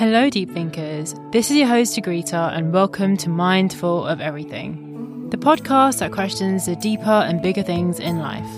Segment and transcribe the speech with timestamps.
[0.00, 1.14] Hello, deep thinkers.
[1.30, 6.64] This is your host, Agrita, and welcome to Mindful of Everything, the podcast that questions
[6.64, 8.48] the deeper and bigger things in life,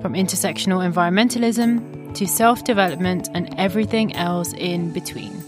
[0.00, 5.42] from intersectional environmentalism to self development and everything else in between.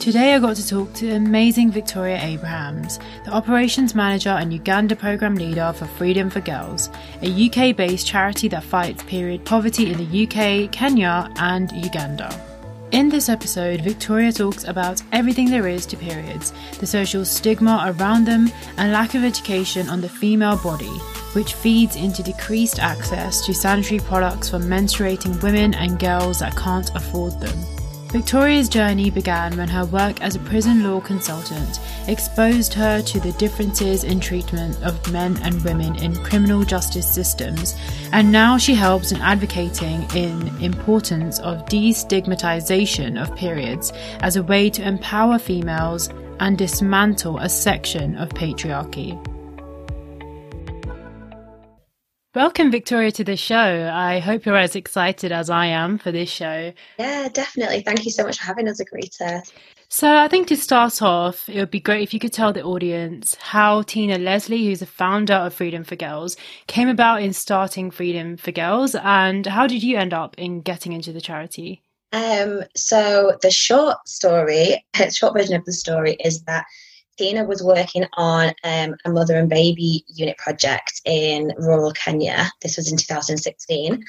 [0.00, 5.36] Today, I got to talk to amazing Victoria Abrahams, the operations manager and Uganda program
[5.36, 6.90] leader for Freedom for Girls,
[7.22, 12.55] a UK based charity that fights period poverty in the UK, Kenya, and Uganda.
[12.96, 18.24] In this episode, Victoria talks about everything there is to periods, the social stigma around
[18.24, 20.96] them, and lack of education on the female body,
[21.34, 26.88] which feeds into decreased access to sanitary products for menstruating women and girls that can't
[26.96, 27.75] afford them.
[28.16, 33.32] Victoria's journey began when her work as a prison law consultant exposed her to the
[33.32, 37.74] differences in treatment of men and women in criminal justice systems,
[38.12, 44.70] and now she helps in advocating in importance of destigmatization of periods as a way
[44.70, 46.08] to empower females
[46.40, 49.35] and dismantle a section of patriarchy.
[52.36, 53.90] Welcome, Victoria, to the show.
[53.90, 56.70] I hope you're as excited as I am for this show.
[56.98, 57.80] Yeah, definitely.
[57.80, 59.40] Thank you so much for having us, Agrita.
[59.88, 62.62] So, I think to start off, it would be great if you could tell the
[62.62, 67.90] audience how Tina Leslie, who's the founder of Freedom for Girls, came about in starting
[67.90, 71.80] Freedom for Girls, and how did you end up in getting into the charity?
[72.12, 76.66] Um, so, the short story, the short version of the story is that
[77.16, 82.50] Tina was working on um, a mother and baby unit project in rural Kenya.
[82.62, 84.04] This was in 2016,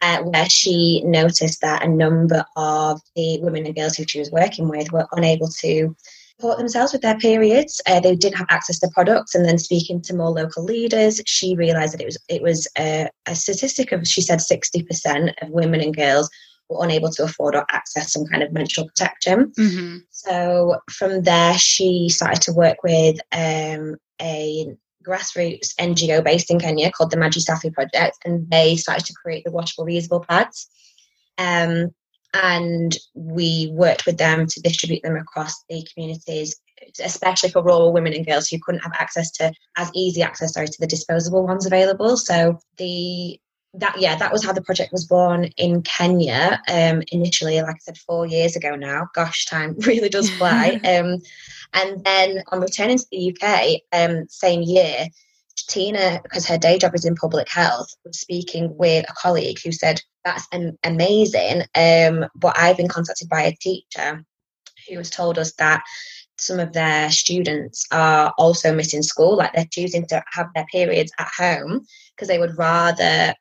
[0.00, 4.30] uh, where she noticed that a number of the women and girls who she was
[4.30, 5.94] working with were unable to
[6.42, 7.80] support themselves with their periods.
[7.86, 11.56] Uh, they didn't have access to products, and then speaking to more local leaders, she
[11.56, 15.80] realised that it was it was a, a statistic of she said 60% of women
[15.80, 16.28] and girls
[16.68, 19.52] were unable to afford or access some kind of menstrual protection.
[19.58, 19.98] Mm-hmm.
[20.10, 24.74] So from there, she started to work with um, a
[25.06, 29.44] grassroots NGO based in Kenya called the Maji Safi Project, and they started to create
[29.44, 30.68] the washable reusable pads.
[31.38, 31.90] Um,
[32.34, 36.56] and we worked with them to distribute them across the communities,
[37.02, 40.68] especially for rural women and girls who couldn't have access to as easy access sorry,
[40.68, 42.16] to the disposable ones available.
[42.16, 43.38] So the
[43.74, 47.78] that yeah that was how the project was born in kenya um, initially like i
[47.78, 49.08] said four years ago now.
[49.14, 50.80] Gosh time really does fly.
[50.84, 51.20] Um,
[51.72, 55.06] and then on returning to the uk um, same year
[55.68, 59.72] tina because her day job is in public health was speaking with a colleague who
[59.72, 61.62] said that's an- amazing.
[61.74, 64.24] Um, but i've been contacted by a teacher
[64.88, 65.82] who has told us that
[66.38, 71.12] some of their students are also missing school like they're choosing to have their periods
[71.18, 73.34] at home because they would rather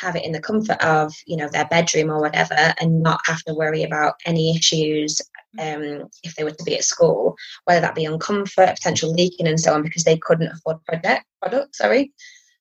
[0.00, 3.42] have it in the comfort of you know their bedroom or whatever and not have
[3.42, 5.20] to worry about any issues
[5.58, 9.46] um, if they were to be at school whether that be on comfort potential leaking
[9.46, 12.12] and so on because they couldn't afford product product sorry.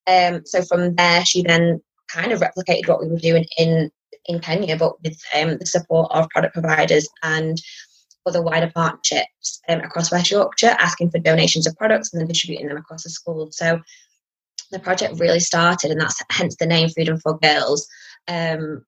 [0.06, 3.90] Um, so from there she then kind of replicated what we were doing in
[4.26, 7.60] in Kenya but with um, the support of product providers and
[8.26, 12.68] other wider partnerships um, across West Yorkshire asking for donations of products and then distributing
[12.68, 13.50] them across the school.
[13.52, 13.82] So
[14.74, 17.88] the project really started, and that's hence the name Freedom for Girls,
[18.28, 18.84] um,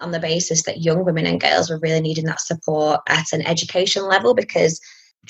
[0.00, 3.46] on the basis that young women and girls were really needing that support at an
[3.46, 4.80] education level because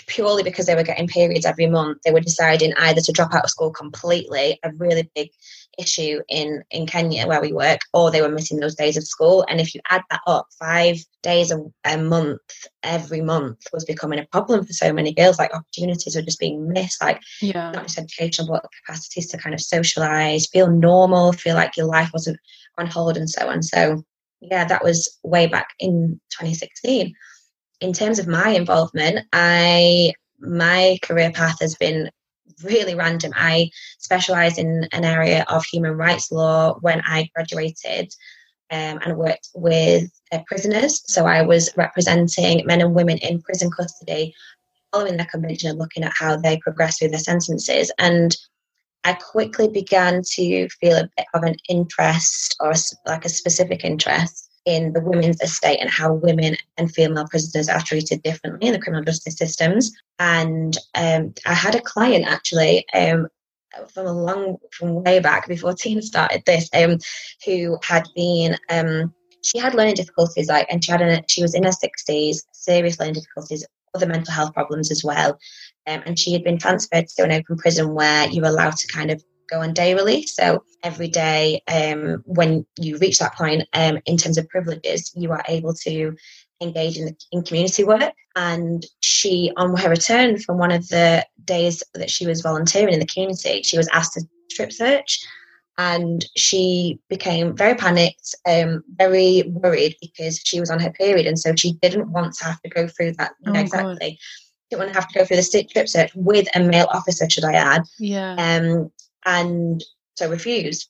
[0.06, 3.44] purely because they were getting periods every month, they were deciding either to drop out
[3.44, 5.30] of school completely, a really big
[5.78, 9.44] issue in, in Kenya where we work, or they were missing those days of school.
[9.48, 12.40] And if you add that up, five days a, a month
[12.82, 15.38] every month was becoming a problem for so many girls.
[15.38, 17.70] Like opportunities were just being missed, like yeah.
[17.72, 22.10] not just educational, but capacities to kind of socialize, feel normal, feel like your life
[22.12, 22.38] wasn't
[22.78, 23.62] on hold, and so on.
[23.62, 24.04] So,
[24.40, 27.14] yeah, that was way back in 2016
[27.80, 32.10] in terms of my involvement, I my career path has been
[32.62, 33.32] really random.
[33.34, 38.12] I specialised in an area of human rights law when I graduated
[38.70, 41.02] um, and worked with uh, prisoners.
[41.06, 44.34] So I was representing men and women in prison custody
[44.92, 47.90] following their conviction and looking at how they progress through their sentences.
[47.98, 48.36] And
[49.04, 52.72] I quickly began to feel a bit of an interest or
[53.06, 57.80] like a specific interest in the women's estate and how women and female prisoners are
[57.80, 59.92] treated differently in the criminal justice systems.
[60.18, 63.28] And um, I had a client actually um,
[63.94, 66.98] from a long, from way back before Tina started this, um,
[67.44, 71.54] who had been, um, she had learning difficulties, like, and she had, a, she was
[71.54, 73.64] in her sixties, serious learning difficulties,
[73.94, 75.38] other mental health problems as well.
[75.86, 79.12] Um, and she had been transferred to an open prison where you're allowed to kind
[79.12, 80.34] of go on day release.
[80.34, 85.32] So every day, um, when you reach that point, um, in terms of privileges, you
[85.32, 86.14] are able to
[86.60, 88.12] engage in, in community work.
[88.34, 93.00] And she, on her return from one of the days that she was volunteering in
[93.00, 95.18] the community, she was asked to strip search
[95.78, 101.38] and she became very panicked, um, very worried because she was on her period, and
[101.38, 103.94] so she didn't want to have to go through that Oh, exactly.
[103.94, 104.10] God.
[104.10, 104.18] She
[104.70, 107.44] didn't want to have to go through the strip search with a male officer, should
[107.44, 107.82] I add?
[107.98, 108.36] Yeah.
[108.38, 108.90] um,
[109.26, 109.84] and
[110.16, 110.88] so refused.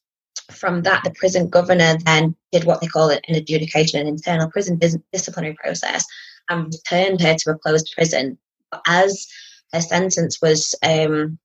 [0.53, 4.79] From that, the prison governor then did what they call an adjudication, an internal prison
[4.79, 6.05] dis- disciplinary process,
[6.49, 8.38] and returned her to a closed prison.
[8.71, 9.27] But as
[9.73, 11.38] her sentence was, um,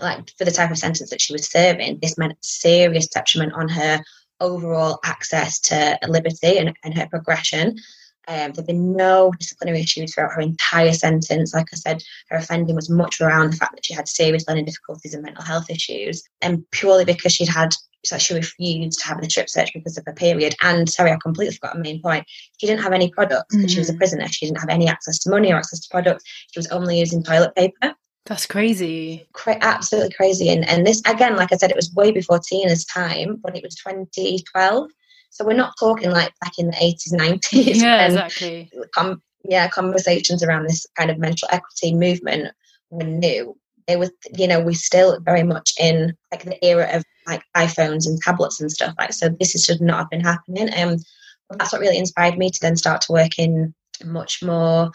[0.00, 3.68] like for the type of sentence that she was serving, this meant serious detriment on
[3.68, 4.00] her
[4.40, 7.76] overall access to liberty and, and her progression.
[8.30, 11.52] Um, there've been no disciplinary issues throughout her entire sentence.
[11.52, 14.66] Like I said, her offending was much around the fact that she had serious learning
[14.66, 17.74] difficulties and mental health issues, and purely because she'd had
[18.06, 20.54] so she refused to have the strip search because of her period.
[20.62, 22.24] And sorry, I completely forgot a main point.
[22.58, 23.98] She didn't have any products because she was a Mm.
[23.98, 24.28] prisoner.
[24.28, 26.24] She didn't have any access to money or access to products.
[26.52, 27.94] She was only using toilet paper.
[28.26, 29.26] That's crazy.
[29.32, 30.48] Cra- absolutely crazy.
[30.50, 33.62] And and this again, like I said, it was way before Tina's time, but it
[33.64, 34.88] was 2012.
[35.40, 37.80] So we're not talking like back in the 80s, 90s.
[37.80, 38.70] Yeah, exactly.
[38.94, 42.52] com- yeah, conversations around this kind of menstrual equity movement
[42.90, 43.56] were new.
[43.86, 48.06] They were, you know, we're still very much in like the era of like iPhones
[48.06, 49.14] and tablets and stuff like.
[49.14, 50.68] So this is should not have been happening.
[50.76, 50.98] Um,
[51.48, 54.90] but that's what really inspired me to then start to work in much more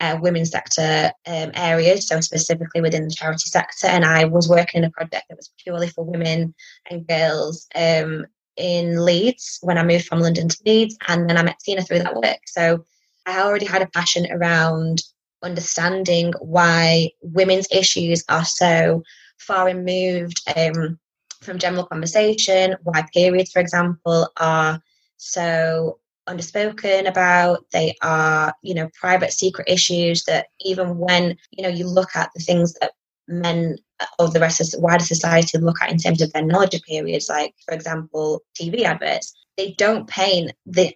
[0.00, 2.08] uh, women's sector um, areas.
[2.08, 5.50] So specifically within the charity sector, and I was working in a project that was
[5.62, 6.54] purely for women
[6.90, 8.24] and girls um,
[8.56, 12.00] in Leeds when I moved from London to Leeds, and then I met Tina through
[12.00, 12.38] that work.
[12.46, 12.84] So
[13.26, 15.02] I already had a passion around
[15.42, 19.02] understanding why women's issues are so
[19.38, 20.98] far removed um,
[21.40, 24.80] from general conversation, why periods, for example, are
[25.16, 27.64] so underspoken about.
[27.72, 32.30] They are, you know, private, secret issues that even when, you know, you look at
[32.34, 32.92] the things that
[33.26, 33.78] men
[34.18, 36.82] or the rest of the wider society look at in terms of their knowledge of
[36.82, 40.92] periods, like, for example, TV adverts, they don't paint the,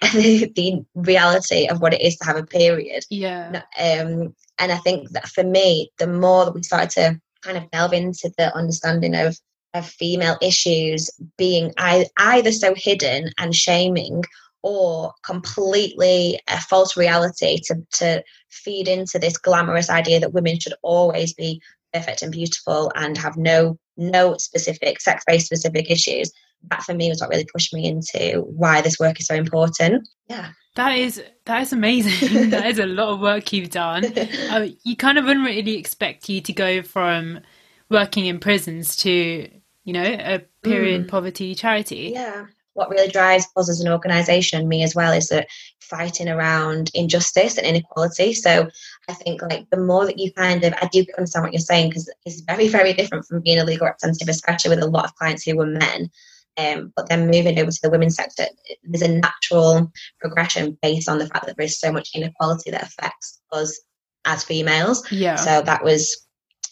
[0.54, 3.04] the reality of what it is to have a period.
[3.10, 3.62] Yeah.
[3.78, 7.70] Um, and I think that for me, the more that we started to kind of
[7.70, 9.38] delve into the understanding of
[9.76, 14.22] of female issues being either so hidden and shaming
[14.62, 20.74] or completely a false reality to, to feed into this glamorous idea that women should
[20.82, 21.60] always be
[21.96, 26.30] perfect and beautiful and have no no specific sex-based specific issues
[26.70, 30.06] that for me was what really pushed me into why this work is so important
[30.28, 32.50] yeah That is that is amazing.
[32.54, 34.04] that is a lot of work you've done.
[34.50, 37.40] Uh, you kind of wouldn't really expect you to go from
[37.88, 39.48] working in prisons to,
[39.84, 42.12] you know, a period poverty charity.
[42.14, 42.46] Yeah.
[42.74, 45.48] What really drives us as an organisation, me as well, is that
[45.80, 48.34] fighting around injustice and inequality.
[48.34, 48.68] So
[49.08, 51.90] I think like the more that you kind of, I do understand what you're saying
[51.90, 55.14] because it's very, very different from being a legal representative, especially with a lot of
[55.14, 56.10] clients who were men.
[56.58, 58.46] Um, but then moving over to the women's sector,
[58.82, 62.82] there's a natural progression based on the fact that there is so much inequality that
[62.82, 63.78] affects us
[64.24, 65.06] as females.
[65.12, 65.36] Yeah.
[65.36, 66.26] So that was,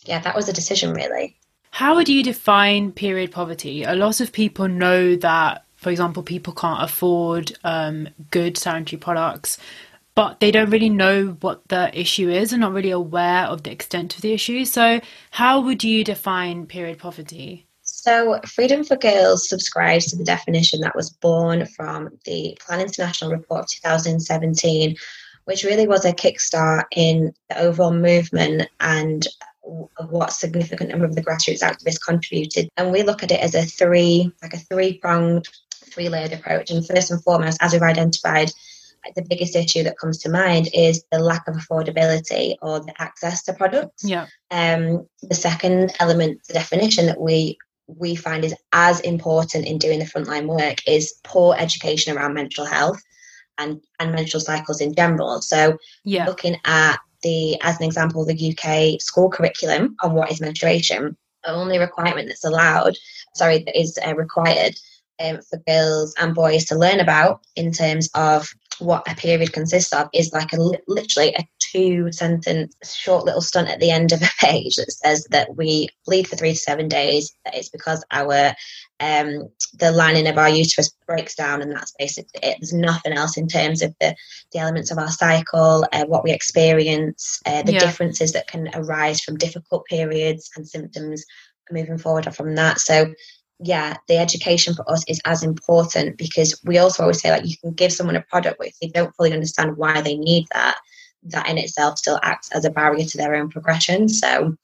[0.05, 1.37] yeah, that was a decision really.
[1.71, 3.83] How would you define period poverty?
[3.83, 9.59] A lot of people know that, for example, people can't afford um, good sanitary products,
[10.15, 13.73] but they don't really know what the issue is and not really aware of the
[13.73, 14.65] extent of the issue.
[14.65, 17.67] So, how would you define period poverty?
[17.83, 23.31] So, Freedom for Girls subscribes to the definition that was born from the Plan International
[23.31, 24.97] report of 2017,
[25.45, 29.27] which really was a kickstart in the overall movement and
[30.09, 32.69] what significant number of the grassroots activists contributed.
[32.77, 36.71] And we look at it as a three, like a three pronged, three layered approach.
[36.71, 38.51] And first and foremost, as we've identified,
[39.15, 43.43] the biggest issue that comes to mind is the lack of affordability or the access
[43.45, 44.05] to products.
[44.05, 44.27] Yeah.
[44.51, 49.99] Um, the second element, the definition that we we find is as important in doing
[49.99, 53.01] the frontline work is poor education around mental health
[53.59, 55.43] and, and menstrual cycles in general.
[55.43, 56.27] So Yeah.
[56.27, 61.53] looking at the as an example the UK school curriculum on what is menstruation, the
[61.53, 62.97] only requirement that's allowed,
[63.35, 64.75] sorry, that is uh, required
[65.21, 69.93] um, for girls and boys to learn about in terms of what a period consists
[69.93, 74.23] of is like a literally a two sentence short little stunt at the end of
[74.23, 77.35] a page that says that we bleed for three to seven days.
[77.45, 78.55] That it's because our
[79.01, 82.59] um the lining of our uterus breaks down and that's basically it.
[82.61, 84.15] There's nothing else in terms of the
[84.53, 87.79] the elements of our cycle uh, what we experience uh, the Yeah.
[87.81, 91.25] differences that can arise from difficult periods and symptoms
[91.71, 92.79] moving forward from that.
[92.81, 93.15] So
[93.61, 97.57] yeah, the education for us is as important because we also always say like you
[97.57, 100.79] can give someone a product, but if they don't fully understand why they need that,
[101.25, 104.09] that in itself still acts as a barrier to their own progression.
[104.09, 104.57] So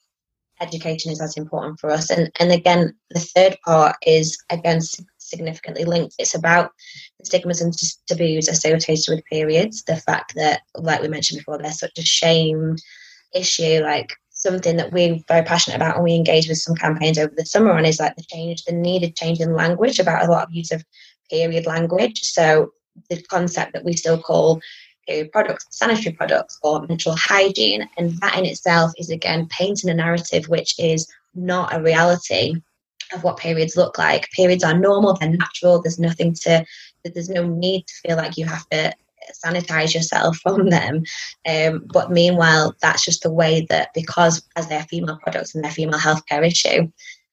[0.61, 2.11] education is as important for us.
[2.11, 4.80] And and again, the third part is again
[5.18, 6.16] significantly linked.
[6.18, 6.73] It's about
[7.18, 7.75] the stigmas and
[8.06, 9.82] taboos associated with periods.
[9.85, 12.76] The fact that, like we mentioned before, they're such a shame
[13.32, 13.80] issue.
[13.82, 17.44] Like something that we're very passionate about and we engage with some campaigns over the
[17.44, 20.54] summer on is like the change, the needed change in language about a lot of
[20.54, 20.82] use of
[21.30, 22.20] period language.
[22.23, 22.73] So
[23.11, 24.61] the concept that we still call
[25.06, 29.94] period products, sanitary products, or menstrual hygiene, and that in itself is again painting a
[29.94, 32.54] narrative which is not a reality
[33.12, 34.30] of what periods look like.
[34.30, 36.64] Periods are normal, they're natural, there's nothing to,
[37.04, 38.92] there's no need to feel like you have to
[39.45, 41.03] sanitize yourself from them.
[41.49, 45.71] Um, but meanwhile, that's just the way that because as they're female products and they're
[45.71, 46.91] female healthcare issue,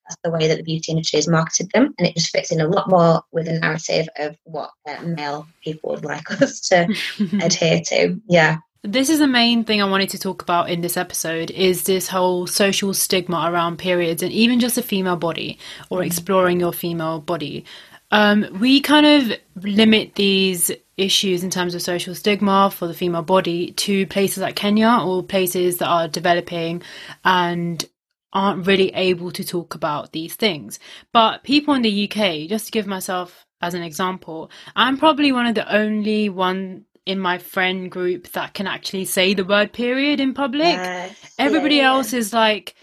[0.08, 2.62] that's the way that the beauty industry has marketed them, and it just fits in
[2.62, 6.88] a lot more with the narrative of what uh, male people would like us to
[7.42, 8.20] adhere to.
[8.30, 8.58] Yeah.
[8.84, 12.08] This is the main thing I wanted to talk about in this episode is this
[12.08, 17.20] whole social stigma around periods and even just a female body or exploring your female
[17.20, 17.66] body.
[18.12, 23.22] Um, we kind of limit these issues in terms of social stigma for the female
[23.22, 26.82] body to places like Kenya or places that are developing
[27.24, 27.86] and
[28.34, 30.80] aren't really able to talk about these things.
[31.12, 35.46] But people in the UK, just to give myself as an example, I'm probably one
[35.46, 40.20] of the only one in my friend group that can actually say the word period
[40.20, 40.76] in public.
[40.76, 41.36] Yes.
[41.40, 42.76] Everybody yeah, else is like,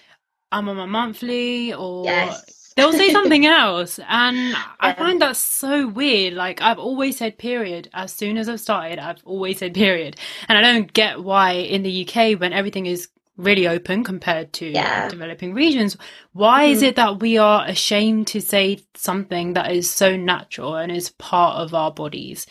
[0.51, 4.63] I'm on my monthly or yes they'll say something else and yeah.
[4.81, 8.99] i find that so weird like i've always said period as soon as i've started
[8.99, 10.17] i've always said period
[10.49, 14.67] and i don't get why in the uk when everything is really open compared to
[14.67, 15.09] yeah.
[15.09, 15.97] developing regions
[16.33, 16.73] why mm-hmm.
[16.73, 21.11] is it that we are ashamed to say something that is so natural and is
[21.11, 22.47] part of our bodies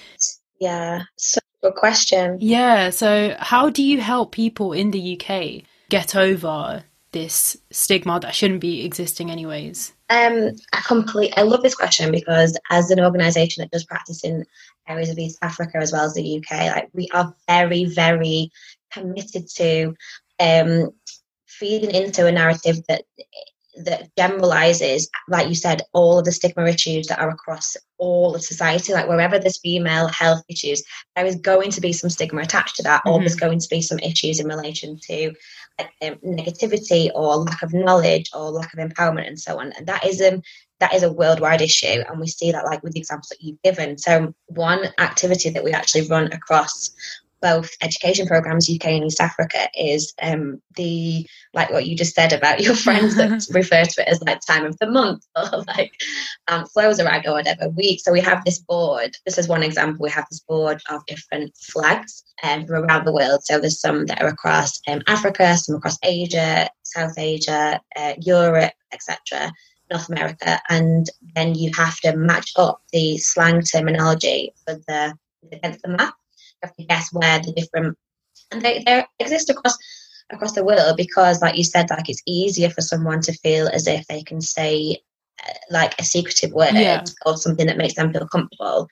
[0.60, 6.16] yeah so good question yeah so how do you help people in the uk get
[6.18, 11.34] over this stigma that shouldn't be existing anyways um, I complete.
[11.38, 14.46] I love this question because as an organisation that does practice in
[14.88, 18.52] areas of East Africa as well as the UK, like we are very, very
[18.92, 19.96] committed to
[20.40, 20.92] um,
[21.48, 23.06] feeding into a narrative that
[23.78, 28.44] that generalizes, like you said, all of the stigma issues that are across all of
[28.44, 28.94] society.
[28.94, 30.84] Like wherever there's female health issues,
[31.16, 33.10] there is going to be some stigma attached to that, mm-hmm.
[33.10, 33.48] or there's mm-hmm.
[33.48, 35.34] going to be some issues in relation to
[35.80, 39.72] um, negativity or lack of knowledge or lack of empowerment and so on.
[39.74, 40.42] And that is um,
[40.80, 43.62] that is a worldwide issue, and we see that like with the examples that you've
[43.62, 43.98] given.
[43.98, 46.92] So one activity that we actually run across
[47.44, 52.32] both education programs UK and East Africa is um, the like what you just said
[52.32, 55.92] about your friends that refer to it as like time of the month or like
[56.48, 57.68] um, flows around or whatever.
[57.70, 59.16] We so we have this board.
[59.26, 60.04] This is one example.
[60.04, 63.42] We have this board of different flags um, from around the world.
[63.44, 68.74] So there's some that are across um, Africa, some across Asia, South Asia, uh, Europe,
[68.94, 69.52] etc.
[69.92, 75.14] North America, and then you have to match up the slang terminology for the
[75.52, 76.16] against the map
[76.64, 77.98] have to guess where the different
[78.52, 79.78] and they, they exist across
[80.32, 83.88] across the world because like you said like it's easier for someone to feel as
[83.88, 84.98] if they can say
[85.46, 87.04] uh, like a secretive word yeah.
[87.26, 88.88] or something that makes them feel comfortable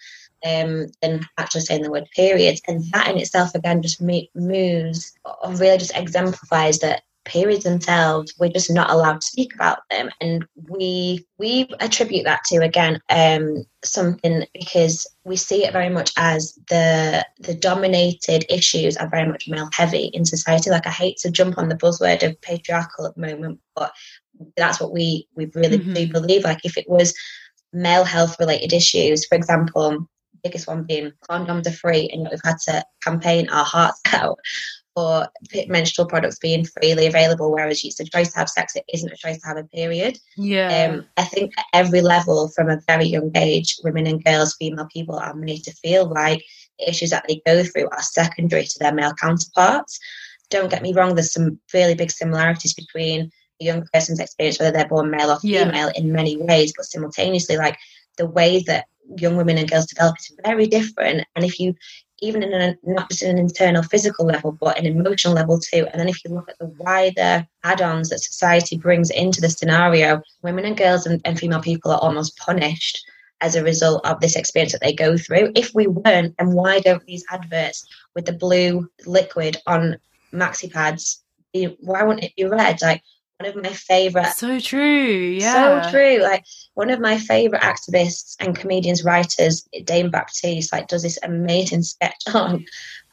[0.45, 5.53] um, than actually saying the word period and that in itself again just moves or
[5.53, 10.09] really just exemplifies that periods themselves we're just not allowed to speak about them.
[10.19, 16.11] And we we attribute that to again um, something because we see it very much
[16.17, 20.69] as the the dominated issues are very much male heavy in society.
[20.69, 23.93] Like i hate to jump on the buzzword of patriarchal at the moment but
[24.57, 25.93] that's what we we really mm-hmm.
[25.93, 26.43] do believe.
[26.43, 27.13] Like if it was
[27.73, 30.07] male health related issues for example
[30.43, 34.39] biggest one being condoms are free and we've had to campaign our hearts out
[34.95, 35.27] for
[35.67, 39.15] menstrual products being freely available, whereas it's a choice to have sex, it isn't a
[39.15, 40.17] choice to have a period.
[40.35, 40.89] Yeah.
[40.91, 44.87] Um, I think at every level, from a very young age, women and girls, female
[44.91, 46.43] people are made to feel like
[46.79, 49.99] the issues that they go through are secondary to their male counterparts.
[50.49, 53.31] Don't get me wrong, there's some really big similarities between
[53.61, 55.91] a young person's experience, whether they're born male or female, yeah.
[55.95, 57.77] in many ways, but simultaneously, like
[58.17, 61.25] the way that young women and girls develop is very different.
[61.35, 61.75] And if you
[62.21, 65.87] even in a, not just in an internal physical level, but an emotional level too.
[65.91, 70.21] And then if you look at the wider add-ons that society brings into the scenario,
[70.43, 73.03] women and girls and, and female people are almost punished
[73.41, 75.51] as a result of this experience that they go through.
[75.55, 79.97] If we weren't, and why don't these adverts with the blue liquid on
[80.31, 81.23] maxi pads,
[81.79, 82.81] why wouldn't it be red?
[82.81, 83.01] Like
[83.41, 85.81] one of my favorite so true yeah.
[85.81, 86.45] so true like
[86.75, 92.21] one of my favorite activists and comedians writers dame baptiste like does this amazing sketch
[92.33, 92.63] on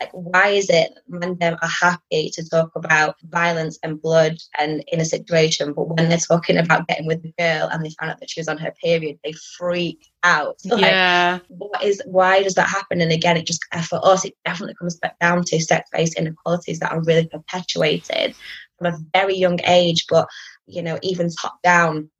[0.01, 4.85] like why is it when men are happy to talk about violence and blood and
[4.89, 8.11] in a situation but when they're talking about getting with the girl and they found
[8.11, 10.57] out that she was on her period they freak out.
[10.69, 11.39] Like, yeah.
[11.49, 13.01] what is why does that happen?
[13.01, 16.93] And again it just for us it definitely comes back down to sex-based inequalities that
[16.93, 18.35] are really perpetuated
[18.79, 20.29] from a very young age, but
[20.67, 22.11] you know, even top down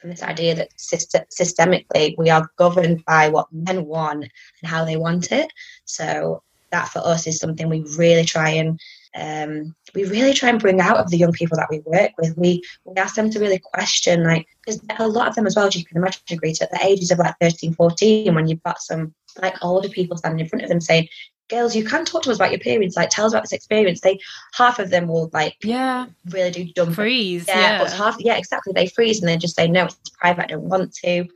[0.00, 4.96] from this idea that systemically we are governed by what men want and how they
[4.96, 5.50] want it.
[5.84, 8.78] So that for us is something we really try and
[9.16, 12.36] um, we really try and bring out of the young people that we work with.
[12.36, 15.66] We we ask them to really question, like, because a lot of them as well,
[15.66, 18.80] as you can imagine, Agrita, at the ages of like 13, 14, when you've got
[18.82, 21.08] some like older people standing in front of them saying,
[21.48, 22.96] girls, you can talk to us about your periods.
[22.96, 24.00] Like, tell us about this experience.
[24.00, 24.18] They
[24.54, 27.46] half of them will like, yeah, really do dumb freeze.
[27.48, 28.72] Yeah, yeah, but half, yeah, exactly.
[28.72, 30.44] They freeze and they just say no, it's private.
[30.44, 31.26] I don't want to,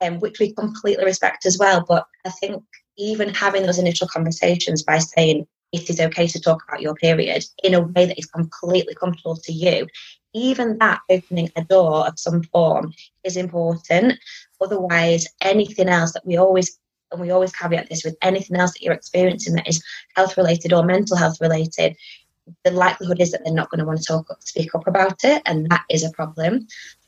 [0.00, 1.84] um, which we completely respect as well.
[1.86, 2.62] But I think
[2.96, 7.44] even having those initial conversations by saying it is okay to talk about your period
[7.62, 9.86] in a way that is completely comfortable to you,
[10.34, 12.92] even that opening a door of some form
[13.24, 14.18] is important.
[14.60, 16.78] Otherwise, anything else that we always
[17.12, 19.82] and we always caveat this with anything else that you're experiencing that is
[20.14, 21.96] health related or mental health related,
[22.64, 25.42] the likelihood is that they're not going to want to talk speak up about it,
[25.46, 26.66] and that is a problem.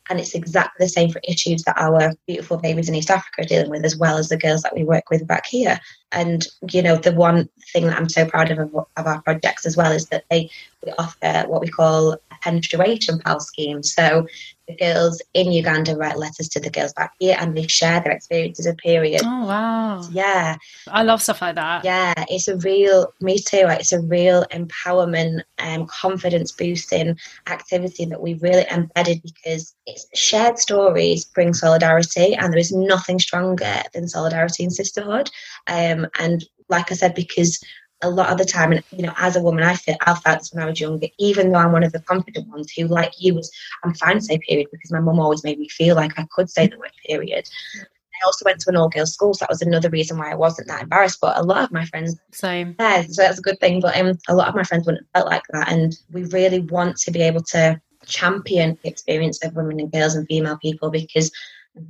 [0.09, 3.45] And it's exactly the same for issues that our beautiful babies in East Africa are
[3.45, 5.79] dealing with, as well as the girls that we work with back here.
[6.11, 9.67] And you know, the one thing that I'm so proud of of, of our projects
[9.67, 10.51] as well is that they
[10.85, 13.83] we offer what we call a menstruation pal scheme.
[13.83, 14.27] So
[14.71, 18.13] the girls in Uganda write letters to the girls back here and they share their
[18.13, 19.23] experiences of period.
[19.25, 20.03] Oh wow.
[20.11, 20.57] Yeah.
[20.89, 21.85] I love stuff like that.
[21.85, 23.67] Yeah, it's a real me too.
[23.69, 30.59] It's a real empowerment and confidence boosting activity that we've really embedded because it's shared
[30.59, 35.31] stories bring solidarity and there is nothing stronger than solidarity and sisterhood.
[35.67, 37.61] Um, and like I said, because
[38.03, 40.39] a lot of the time, and you know, as a woman, I feel I felt
[40.39, 41.07] this when I was younger.
[41.19, 43.51] Even though I'm one of the confident ones who, like you, was
[43.85, 46.51] I'm fine to say period because my mum always made me feel like I could
[46.51, 47.49] say the word period.
[47.79, 50.35] I also went to an all girls school, so that was another reason why I
[50.35, 51.21] wasn't that embarrassed.
[51.21, 53.81] But a lot of my friends, same, yeah, so that's a good thing.
[53.81, 56.61] But um, a lot of my friends wouldn't have felt like that, and we really
[56.61, 60.91] want to be able to champion the experience of women and girls and female people
[60.91, 61.31] because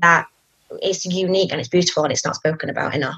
[0.01, 0.27] that
[0.83, 3.17] is unique and it's beautiful and it's not spoken about enough.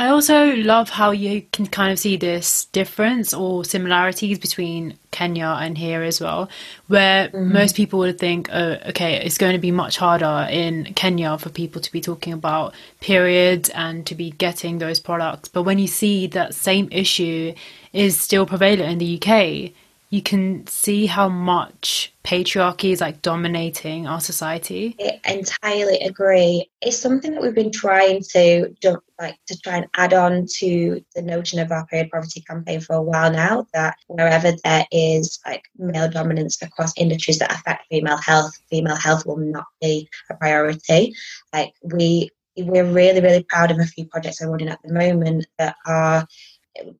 [0.00, 5.58] I also love how you can kind of see this difference or similarities between Kenya
[5.60, 6.48] and here as well,
[6.86, 7.52] where mm-hmm.
[7.52, 11.50] most people would think, oh, okay, it's going to be much harder in Kenya for
[11.50, 15.50] people to be talking about periods and to be getting those products.
[15.50, 17.52] But when you see that same issue
[17.92, 19.72] is still prevalent in the UK,
[20.10, 24.96] you can see how much patriarchy is like dominating our society.
[25.24, 26.68] I entirely agree.
[26.82, 28.74] It's something that we've been trying to
[29.20, 32.96] like to try and add on to the notion of our period poverty campaign for
[32.96, 33.68] a while now.
[33.72, 39.24] That wherever there is like male dominance across industries that affect female health, female health
[39.24, 41.14] will not be a priority.
[41.52, 45.46] Like we we're really really proud of a few projects I'm running at the moment
[45.58, 46.26] that are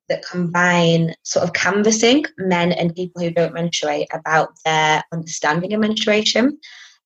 [0.09, 5.81] that combine sort of canvassing men and people who don't menstruate about their understanding of
[5.81, 6.59] menstruation,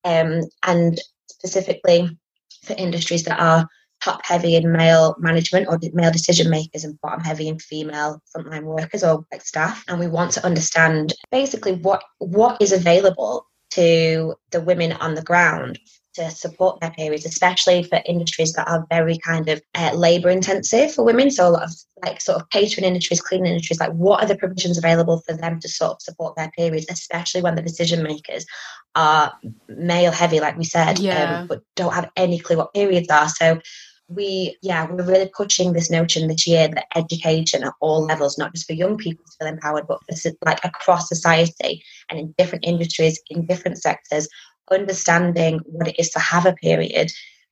[0.05, 2.17] um, and specifically
[2.63, 3.69] for industries that are
[4.03, 8.65] top heavy in male management or male decision makers and bottom heavy in female frontline
[8.65, 9.83] workers or like staff.
[9.89, 15.23] And we want to understand basically what what is available to the women on the
[15.23, 15.79] ground
[16.15, 20.93] to support their periods, especially for industries that are very kind of uh, labour intensive
[20.93, 21.31] for women.
[21.31, 21.73] So a lot of
[22.05, 25.61] like sort of catering industries, cleaning industries, like what are the provisions available for them
[25.61, 28.47] to sort of support their periods, especially when the decision makers
[28.95, 29.33] are
[29.69, 31.41] male heavy, like we said, um, yeah.
[31.41, 33.29] um, but don't have any clue what periods are.
[33.29, 33.61] So
[34.09, 38.53] we yeah we're really pushing this notion this year that education at all levels not
[38.53, 42.65] just for young people to feel empowered but for like across society and in different
[42.67, 44.29] industries in different sectors
[44.71, 47.11] understanding what it is to have a period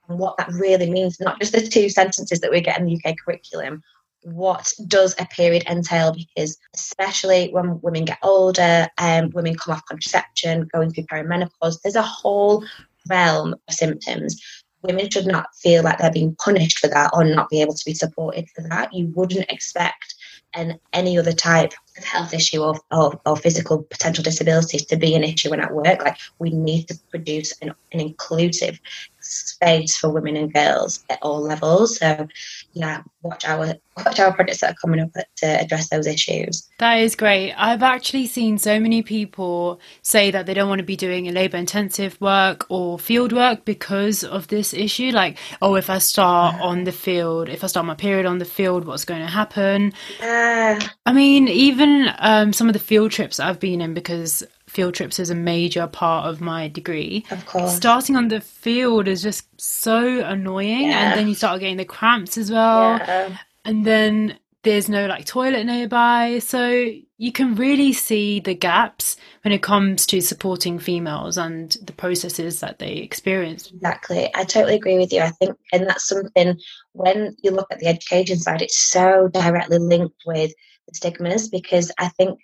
[0.09, 3.01] and what that really means, not just the two sentences that we get in the
[3.05, 3.83] UK curriculum.
[4.22, 6.14] What does a period entail?
[6.14, 11.81] Because especially when women get older and um, women come off contraception, going through perimenopause,
[11.83, 12.64] there's a whole
[13.09, 14.40] realm of symptoms.
[14.83, 17.85] Women should not feel like they're being punished for that or not be able to
[17.85, 18.92] be supported for that.
[18.92, 20.12] You wouldn't expect
[20.54, 25.14] and any other type of health issue or, or, or, physical potential disabilities to be
[25.14, 26.04] an issue when at work.
[26.04, 28.78] Like we need to produce an, an inclusive
[29.22, 31.98] space for women and girls at all levels.
[31.98, 32.28] So,
[32.72, 36.68] yeah, watch our watch our projects that are coming up to address those issues.
[36.78, 37.52] That is great.
[37.52, 41.32] I've actually seen so many people say that they don't want to be doing a
[41.32, 45.11] labour intensive work or field work because of this issue.
[45.11, 48.44] Like, oh, if I start on the field, if I start my period on the
[48.44, 49.92] field, what's going to happen?
[50.20, 55.18] I mean, even um, some of the field trips I've been in because field trips
[55.18, 57.26] is a major part of my degree.
[57.30, 57.76] Of course.
[57.76, 60.88] Starting on the field is just so annoying.
[60.88, 61.11] Yeah.
[61.11, 62.96] And then you start getting the cramps as well.
[62.96, 63.37] Yeah.
[63.66, 66.38] And then there's no like toilet nearby.
[66.38, 71.92] So you can really see the gaps when it comes to supporting females and the
[71.92, 73.70] processes that they experience.
[73.70, 74.30] Exactly.
[74.35, 75.20] I totally agree with you.
[75.20, 76.56] I think, and that's something
[76.92, 80.52] when you look at the education side, it's so directly linked with
[80.88, 82.40] the stigmas because I think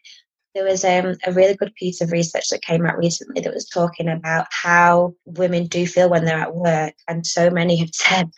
[0.58, 3.68] there was um, a really good piece of research that came out recently that was
[3.68, 6.94] talking about how women do feel when they're at work.
[7.06, 8.28] And so many have said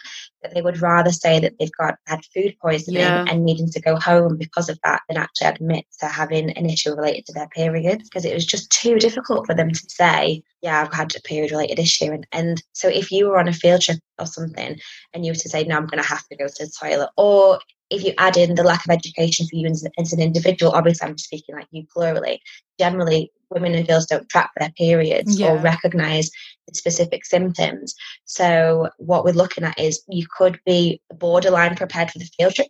[0.42, 3.24] that they would rather say that they've got bad food poisoning yeah.
[3.26, 6.94] and needing to go home because of that than actually admit to having an issue
[6.94, 10.82] related to their period because it was just too difficult for them to say, yeah,
[10.82, 12.12] I've had a period related issue.
[12.12, 14.78] And, and so if you were on a field trip or something
[15.14, 17.08] and you were to say, no, I'm going to have to go to the toilet,
[17.16, 20.72] or if you add in the lack of education for you as, as an individual,
[20.72, 22.40] obviously I'm speaking like you plurally,
[22.78, 25.52] generally women and girls don't track their periods yeah.
[25.52, 26.30] or recognize
[26.66, 27.94] the specific symptoms.
[28.24, 32.68] So what we're looking at is you could be borderline prepared for the field trip,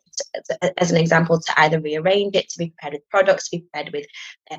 [0.78, 3.92] as an example, to either rearrange it, to be prepared with products, to be prepared
[3.92, 4.06] with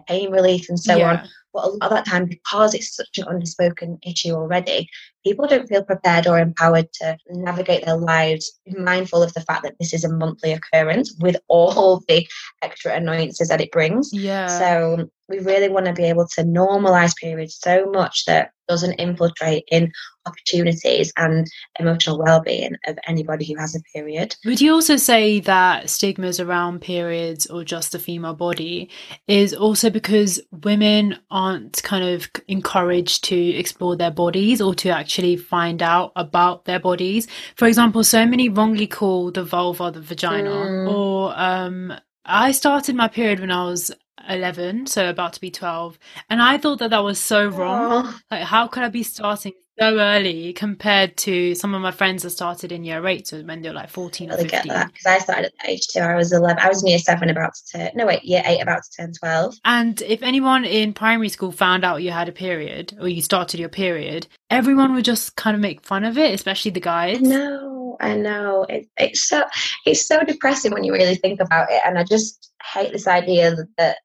[0.07, 1.09] pain relief and so yeah.
[1.09, 1.29] on.
[1.53, 4.87] But a lot of that time, because it's such an unspoken issue already,
[5.25, 9.75] people don't feel prepared or empowered to navigate their lives, mindful of the fact that
[9.77, 12.25] this is a monthly occurrence with all the
[12.61, 14.11] extra annoyances that it brings.
[14.13, 14.47] Yeah.
[14.47, 19.65] So we really want to be able to normalize periods so much that doesn't infiltrate
[19.69, 19.91] in
[20.25, 21.47] opportunities and
[21.79, 24.35] emotional well-being of anybody who has a period.
[24.45, 28.89] Would you also say that stigmas around periods or just the female body
[29.27, 35.35] is also because women aren't kind of encouraged to explore their bodies or to actually
[35.37, 37.27] find out about their bodies?
[37.55, 40.93] For example, so many wrongly call the vulva the vagina mm.
[40.93, 43.91] or um I started my period when I was
[44.29, 45.97] 11, so about to be 12.
[46.29, 48.05] And I thought that that was so wrong.
[48.05, 48.21] Aww.
[48.29, 52.29] Like, how could I be starting so early compared to some of my friends that
[52.29, 54.49] started in year eight, so when they're like 14 or 15?
[54.49, 56.99] Get that because I started at age two I was 11, I was in year
[56.99, 59.55] seven, about to turn, no, wait, year eight, about to turn 12.
[59.65, 63.59] And if anyone in primary school found out you had a period or you started
[63.59, 67.21] your period, everyone would just kind of make fun of it, especially the guys.
[67.21, 68.65] No, I know.
[68.69, 69.43] It, it's so
[69.85, 71.81] it's so depressing when you really think about it.
[71.85, 73.97] And I just hate this idea that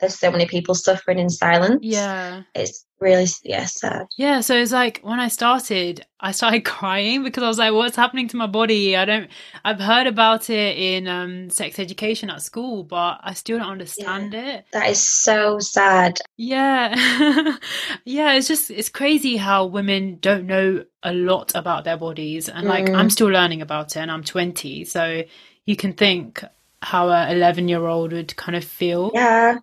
[0.00, 1.80] there's so many people suffering in silence.
[1.82, 2.42] Yeah.
[2.54, 4.06] It's really yeah, sad.
[4.18, 7.96] Yeah, so it's like when I started, I started crying because I was like, what's
[7.96, 8.96] happening to my body?
[8.96, 9.30] I don't
[9.64, 14.34] I've heard about it in um sex education at school, but I still don't understand
[14.34, 14.56] yeah.
[14.56, 14.66] it.
[14.72, 16.18] That is so sad.
[16.36, 16.94] Yeah.
[18.04, 22.66] yeah, it's just it's crazy how women don't know a lot about their bodies and
[22.66, 22.96] like mm.
[22.96, 25.22] I'm still learning about it and I'm 20, so
[25.64, 26.44] you can think
[26.86, 29.10] how a 11 year old would kind of feel.
[29.14, 29.58] Yeah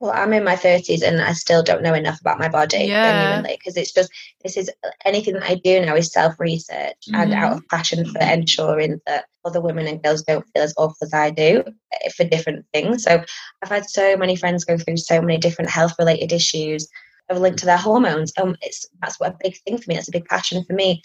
[0.00, 3.32] well, I'm in my 30s and I still don't know enough about my body yeah.
[3.32, 4.70] genuinely because it's just this is
[5.04, 7.16] anything that I do now is self research mm-hmm.
[7.16, 10.96] and out of passion for ensuring that other women and girls don't feel as awful
[11.02, 13.04] as I do eh, for different things.
[13.04, 13.22] So
[13.62, 16.88] I've had so many friends go through so many different health related issues
[17.28, 18.32] of linked to their hormones.
[18.40, 19.96] Um, it's that's what a big thing for me.
[19.96, 21.02] That's a big passion for me.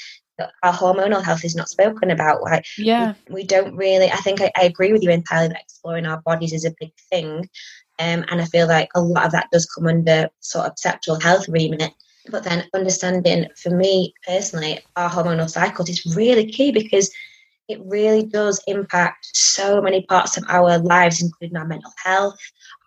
[0.63, 2.41] Our hormonal health is not spoken about.
[2.41, 4.12] Like, yeah, we, we don't really.
[4.12, 6.93] I think I, I agree with you entirely that exploring our bodies is a big
[7.10, 7.49] thing
[7.99, 11.19] um, and I feel like a lot of that does come under sort of sexual
[11.19, 11.91] health remit.
[12.29, 17.12] But then understanding for me personally, our hormonal cycles is really key because
[17.67, 22.38] it really does impact so many parts of our lives, including our mental health,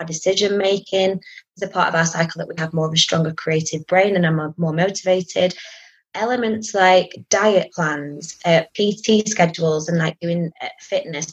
[0.01, 1.21] our decision making.
[1.57, 4.17] There's a part of our cycle that we have more of a stronger creative brain
[4.17, 5.55] and are more motivated.
[6.17, 11.33] Elements like diet plans, uh, PT schedules, and like doing uh, fitness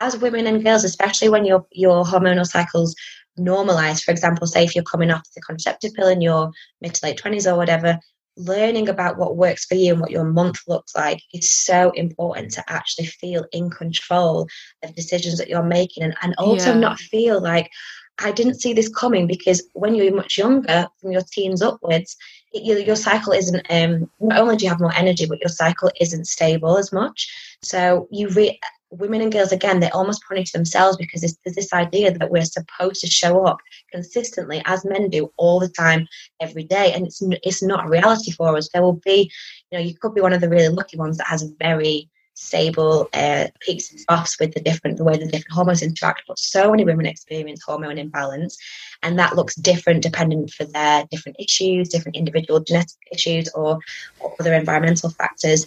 [0.00, 2.94] as women and girls, especially when your your hormonal cycles
[3.38, 6.50] normalize, for example, say if you're coming off the contraceptive pill in your
[6.80, 7.98] mid to late twenties or whatever,
[8.36, 12.52] learning about what works for you and what your month looks like is so important
[12.52, 14.46] to actually feel in control
[14.82, 16.78] of decisions that you're making and, and also yeah.
[16.78, 17.70] not feel like
[18.18, 22.16] I didn't see this coming because when you're much younger, from your teens upwards,
[22.52, 25.90] your, your cycle isn't, um, not only do you have more energy, but your cycle
[26.00, 27.56] isn't stable as much.
[27.62, 28.58] So you re-
[28.90, 33.00] women and girls again they almost punish themselves because there's, this idea that we're supposed
[33.00, 33.58] to show up
[33.92, 36.06] consistently as men do all the time
[36.40, 39.30] every day and it's it's not a reality for us there will be
[39.70, 42.08] you know you could be one of the really lucky ones that has a very
[42.36, 46.22] stable uh, peaks and troughs with the different the way the different hormones interact.
[46.28, 48.56] But so many women experience hormone imbalance
[49.02, 53.78] and that looks different depending for their different issues different individual genetic issues or,
[54.20, 55.66] or other environmental factors.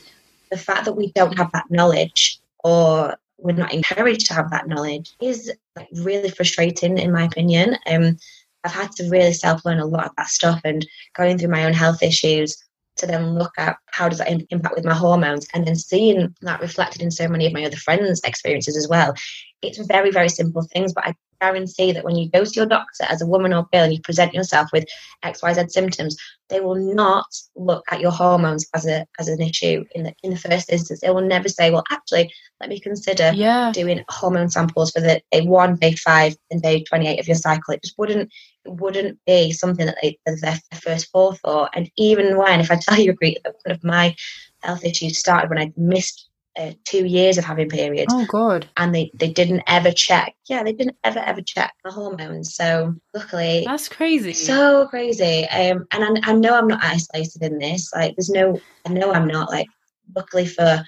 [0.52, 4.68] The fact that we don't have that knowledge or we're not encouraged to have that
[4.68, 5.52] knowledge is
[5.94, 7.78] really frustrating in my opinion.
[7.88, 8.18] Um
[8.64, 11.74] i've had to really self-learn a lot of that stuff and going through my own
[11.74, 12.62] health issues
[13.00, 16.62] to then look at how does that impact with my hormones and then seeing that
[16.62, 19.14] reflected in so many of my other friends experiences as well.
[19.62, 23.06] It's very very simple things but i guarantee that when you go to your doctor
[23.08, 24.86] as a woman or girl and you present yourself with
[25.24, 26.18] xyz symptoms
[26.50, 30.32] they will not look at your hormones as a as an issue in the in
[30.32, 31.00] the first instance.
[31.00, 33.72] They will never say well actually let me consider yeah.
[33.72, 37.74] doing hormone samples for the day one day five and day 28 of your cycle.
[37.74, 38.32] It just wouldn't
[38.66, 43.00] wouldn't be something that they, as their first forethought and even when if i tell
[43.00, 44.16] you agree that one of my
[44.62, 48.14] health issues started when i missed uh, two years of having periods.
[48.14, 48.68] Oh God!
[48.76, 50.36] And they they didn't ever check.
[50.48, 52.54] Yeah, they didn't ever ever check the hormones.
[52.54, 54.34] So luckily, that's crazy.
[54.34, 55.48] So crazy.
[55.48, 57.92] Um, and I, I know I'm not isolated in this.
[57.94, 58.60] Like, there's no.
[58.86, 59.50] I know I'm not.
[59.50, 59.68] Like,
[60.16, 60.84] luckily for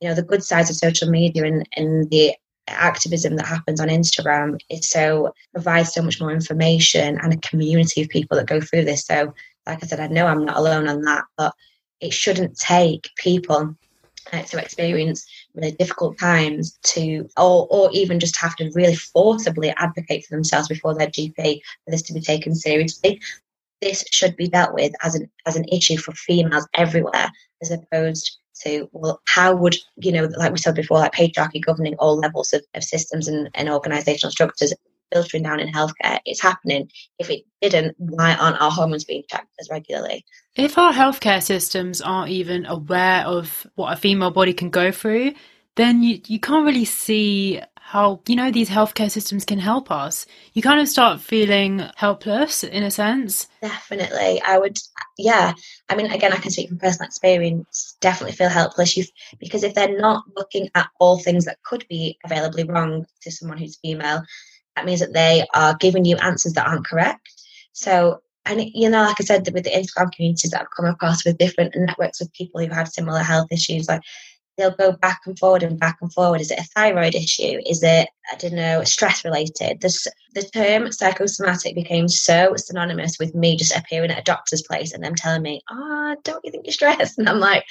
[0.00, 2.34] you know the good sides of social media and and the
[2.68, 8.02] activism that happens on Instagram it so provides so much more information and a community
[8.02, 9.04] of people that go through this.
[9.04, 9.34] So,
[9.66, 11.54] like I said, I know I'm not alone on that, but
[12.00, 13.76] it shouldn't take people
[14.32, 19.70] uh, to experience really difficult times to or, or even just have to really forcibly
[19.76, 23.20] advocate for themselves before their GP for this to be taken seriously.
[23.80, 28.38] This should be dealt with as an as an issue for females everywhere, as opposed
[28.62, 32.52] to well, how would you know, like we said before, like patriarchy governing all levels
[32.52, 34.72] of, of systems and, and organizational structures
[35.12, 36.18] filtering down in healthcare.
[36.24, 36.90] It's happening.
[37.18, 40.24] If it didn't, why aren't our hormones being checked as regularly?
[40.56, 45.34] If our healthcare systems aren't even aware of what a female body can go through,
[45.76, 50.24] then you, you can't really see how, you know, these healthcare systems can help us.
[50.52, 53.46] You kind of start feeling helpless in a sense.
[53.60, 54.40] Definitely.
[54.40, 54.78] I would,
[55.18, 55.52] yeah.
[55.88, 59.04] I mean, again, I can speak from personal experience, definitely feel helpless you
[59.38, 63.56] because if they're not looking at all things that could be availably wrong to someone
[63.56, 64.22] who's female,
[64.76, 67.26] that means that they are giving you answers that aren't correct.
[67.72, 71.24] So, and you know, like I said, with the Instagram communities that I've come across
[71.24, 74.02] with different networks of people who've had similar health issues, like
[74.56, 76.40] they'll go back and forward and back and forward.
[76.40, 77.60] Is it a thyroid issue?
[77.66, 79.80] Is it, I don't know, stress related?
[79.80, 84.92] This, the term psychosomatic became so synonymous with me just appearing at a doctor's place
[84.92, 87.18] and them telling me, oh, don't you think you're stressed?
[87.24, 87.64] And I'm like,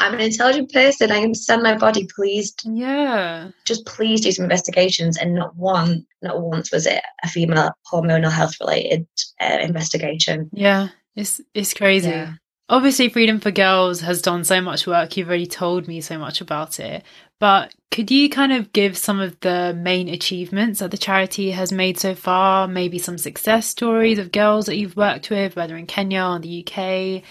[0.00, 1.12] I'm an intelligent person.
[1.12, 2.08] I understand my body.
[2.14, 5.16] Please, yeah, just please do some investigations.
[5.16, 9.06] And not one, not once was it a female hormonal health related
[9.40, 10.50] uh, investigation.
[10.52, 12.10] Yeah, it's it's crazy.
[12.10, 12.34] Yeah.
[12.68, 15.16] Obviously, Freedom for Girls has done so much work.
[15.16, 17.02] You've already told me so much about it.
[17.38, 21.70] But could you kind of give some of the main achievements that the charity has
[21.70, 22.66] made so far?
[22.66, 26.66] Maybe some success stories of girls that you've worked with, whether in Kenya or the
[26.66, 27.22] UK?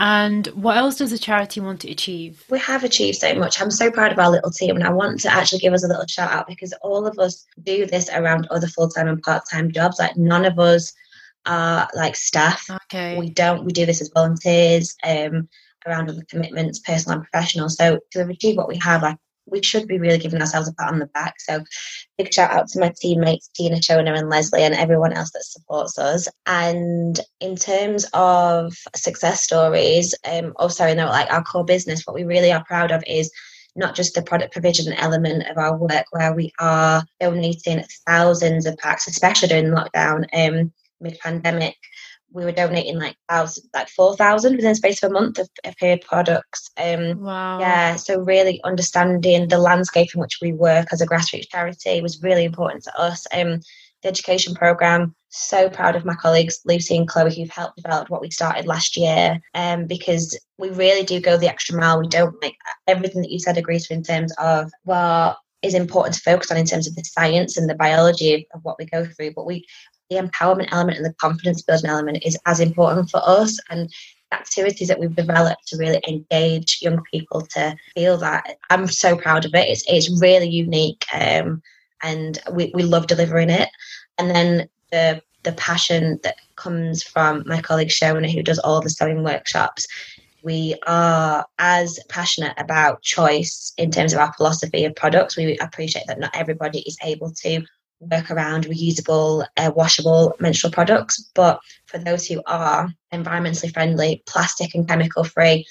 [0.00, 2.44] And what else does the charity want to achieve?
[2.50, 3.60] We have achieved so much.
[3.60, 5.88] I'm so proud of our little team, and I want to actually give us a
[5.88, 9.44] little shout out because all of us do this around other full time and part
[9.48, 10.00] time jobs.
[10.00, 10.92] Like, none of us
[11.46, 12.68] are like staff.
[12.84, 13.18] Okay.
[13.18, 14.94] We don't, we do this as volunteers.
[15.04, 15.48] Um,
[15.86, 17.68] around other commitments, personal and professional.
[17.68, 20.92] So to achieve what we have, like we should be really giving ourselves a pat
[20.92, 21.40] on the back.
[21.40, 21.64] So
[22.18, 25.98] big shout out to my teammates, Tina, Shona and Leslie and everyone else that supports
[25.98, 26.28] us.
[26.46, 32.14] And in terms of success stories, um, oh sorry, no, like our core business, what
[32.14, 33.30] we really are proud of is
[33.76, 38.76] not just the product provision element of our work where we are donating thousands of
[38.78, 41.76] packs, especially during lockdown, um, mid pandemic
[42.32, 45.48] we were donating like thousand, like four thousand within the space of a month of,
[45.64, 46.70] of paid products.
[46.76, 47.58] Um, wow.
[47.58, 52.22] Yeah, so really understanding the landscape in which we work as a grassroots charity was
[52.22, 53.26] really important to us.
[53.32, 53.60] Um,
[54.02, 55.14] the education program.
[55.28, 58.96] So proud of my colleagues Lucy and Chloe who've helped develop what we started last
[58.96, 59.40] year.
[59.54, 62.00] Um, because we really do go the extra mile.
[62.00, 66.14] We don't like everything that you said agrees to in terms of what is important
[66.14, 68.86] to focus on in terms of the science and the biology of, of what we
[68.86, 69.32] go through.
[69.34, 69.66] But we
[70.10, 73.58] the empowerment element and the confidence building element is as important for us.
[73.70, 73.90] And
[74.32, 79.44] activities that we've developed to really engage young people to feel that i'm so proud
[79.44, 79.68] of it.
[79.68, 81.62] It's, it's really unique um,
[82.02, 83.68] and we, we love delivering it.
[84.18, 88.90] And then the the passion that comes from my colleague Shona who does all the
[88.90, 89.86] sewing workshops
[90.42, 95.36] we are as passionate about choice in terms of our philosophy of products.
[95.36, 97.62] We appreciate that not everybody is able to
[98.00, 104.74] work around reusable, uh, washable menstrual products, but for those who are environmentally friendly, plastic
[104.74, 105.66] and chemical free,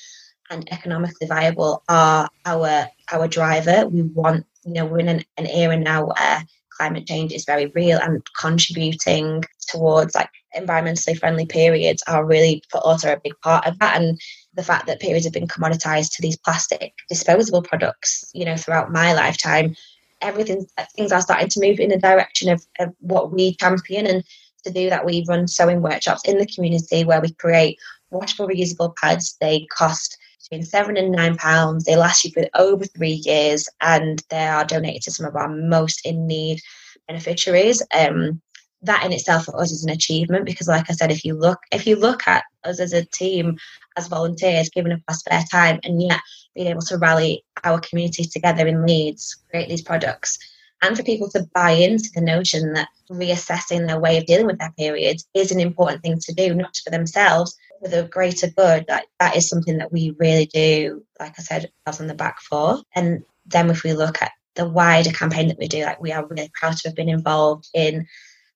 [0.50, 3.88] and economically viable are our our driver.
[3.88, 6.44] We want, you know, we're in an, an era now where
[6.80, 12.86] climate change is very real and contributing towards like environmentally friendly periods are really for
[12.88, 14.20] us are a big part of that and
[14.54, 18.92] the fact that periods have been commoditized to these plastic disposable products you know throughout
[18.92, 19.76] my lifetime
[20.22, 24.24] everything things are starting to move in the direction of, of what we champion and
[24.64, 27.78] to do that we run sewing workshops in the community where we create
[28.12, 30.18] washable reusable pads they cost
[30.50, 31.86] between seven and nine pounds.
[31.86, 35.50] They last you for over three years and they are donated to some of our
[35.50, 36.62] most in need
[37.08, 37.84] beneficiaries.
[37.94, 38.42] Um,
[38.82, 41.60] that in itself for us is an achievement because like I said, if you look
[41.72, 43.58] if you look at us as a team
[44.00, 46.20] as volunteers, giving up our spare time and yet
[46.56, 50.40] being able to rally our community together in Leeds, create these products,
[50.82, 54.60] and for people to buy into the notion that reassessing their way of dealing with
[54.60, 58.48] their periods is an important thing to do, not just for themselves, for the greater
[58.48, 58.86] good.
[58.88, 62.40] That that is something that we really do, like I said, us on the back
[62.40, 62.82] for.
[62.96, 66.26] And then if we look at the wider campaign that we do, like we are
[66.26, 68.08] really proud to have been involved in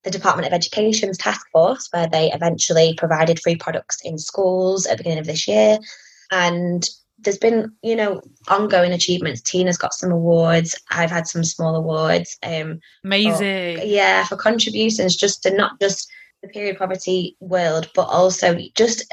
[0.04, 4.98] the Department of Education's task force, where they eventually provided free products in schools at
[4.98, 5.78] the beginning of this year.
[6.32, 6.88] And
[7.20, 9.42] there's been, you know, ongoing achievements.
[9.42, 10.76] Tina's got some awards.
[10.92, 12.38] I've had some small awards.
[12.44, 13.78] Um, Amazing.
[13.78, 16.12] For, yeah, for contributions just to not just
[16.42, 19.06] the period poverty world, but also just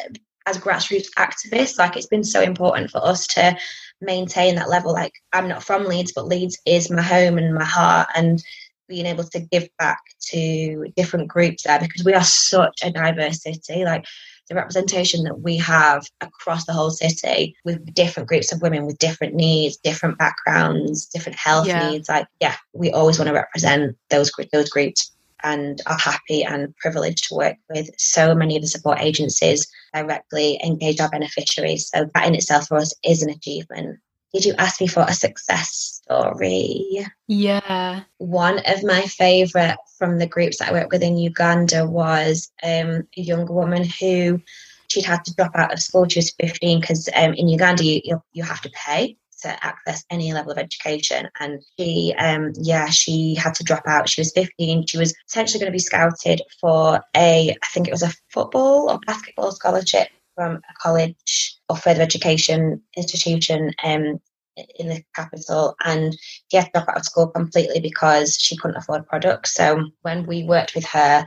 [0.47, 1.79] as grassroots activists.
[1.79, 3.57] Like it's been so important for us to
[4.01, 4.93] maintain that level.
[4.93, 8.43] Like I'm not from Leeds, but Leeds is my home and my heart, and
[8.91, 13.43] being able to give back to different groups there because we are such a diverse
[13.43, 13.85] city.
[13.85, 14.05] Like
[14.49, 18.99] the representation that we have across the whole city with different groups of women with
[18.99, 21.89] different needs, different backgrounds, different health yeah.
[21.89, 22.09] needs.
[22.09, 27.29] Like, yeah, we always want to represent those those groups and are happy and privileged
[27.29, 31.89] to work with so many of the support agencies directly engage our beneficiaries.
[31.89, 34.01] So that in itself for us is an achievement.
[34.33, 37.07] Did you ask me for a success story?
[37.27, 38.03] Yeah.
[38.19, 43.09] One of my favourite from the groups that I work with in Uganda was um,
[43.17, 44.41] a young woman who
[44.89, 46.07] she'd had to drop out of school.
[46.09, 50.05] She was 15 because um, in Uganda you, you, you have to pay to access
[50.11, 51.29] any level of education.
[51.41, 54.09] And she, um, yeah, she had to drop out.
[54.09, 54.87] She was 15.
[54.87, 58.91] She was essentially going to be scouted for a, I think it was a football
[58.91, 64.21] or basketball scholarship from a college or further education institution um,
[64.79, 68.77] in the capital and she had to drop out of school completely because she couldn't
[68.77, 69.55] afford products.
[69.55, 71.25] So when we worked with her,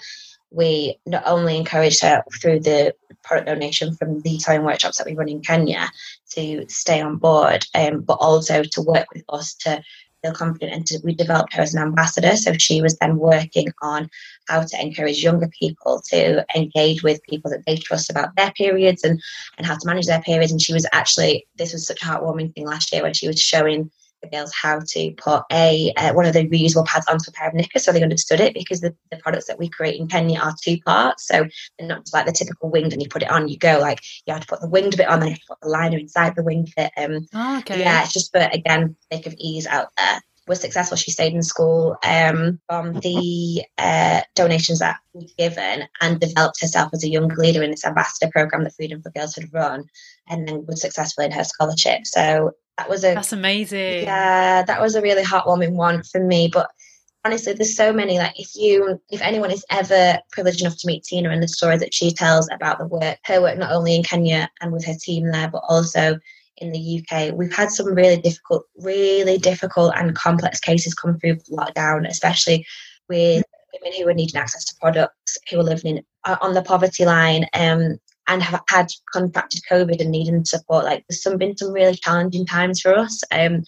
[0.51, 5.15] we not only encouraged her through the product donation from the sewing workshops that we
[5.15, 5.89] run in Kenya
[6.31, 9.81] to stay on board, um, but also to work with us to
[10.23, 12.35] feel confident and we developed her as an ambassador.
[12.35, 14.09] So she was then working on
[14.47, 19.03] how to encourage younger people to engage with people that they trust about their periods
[19.03, 19.21] and,
[19.57, 20.51] and how to manage their periods.
[20.51, 23.39] And she was actually, this was such a heartwarming thing last year when she was
[23.39, 23.91] showing
[24.29, 27.53] girls how to put a uh, one of the reusable pads onto a pair of
[27.53, 30.55] knickers so they understood it because the, the products that we create in Kenya are
[30.61, 31.27] two parts.
[31.27, 31.45] So
[31.77, 33.99] they're not just like the typical winged and you put it on, you go like
[34.25, 35.97] you have to put the winged bit on, then you have to put the liner
[35.97, 36.91] inside the winged bit.
[36.97, 37.79] Um, oh, okay.
[37.79, 40.97] Yeah, it's just for, again, sake of ease out there was successful.
[40.97, 46.89] She stayed in school um, from the uh, donations that we'd given and developed herself
[46.93, 49.85] as a young leader in this ambassador program that Freedom for Girls had run,
[50.29, 52.05] and then was successful in her scholarship.
[52.05, 54.03] So that was a that's amazing.
[54.03, 56.49] Yeah, that was a really heartwarming one for me.
[56.51, 56.69] But
[57.23, 58.17] honestly, there's so many.
[58.17, 61.77] Like if you, if anyone is ever privileged enough to meet Tina and the story
[61.77, 64.95] that she tells about the work, her work not only in Kenya and with her
[64.99, 66.19] team there, but also
[66.57, 67.33] in the UK.
[67.33, 72.65] We've had some really difficult, really difficult and complex cases come through lockdown, especially
[73.09, 76.61] with women who are needing access to products, who are living in, uh, on the
[76.61, 80.85] poverty line, um, and have had contracted COVID and needing support.
[80.85, 83.21] Like there's some been some really challenging times for us.
[83.31, 83.63] Um,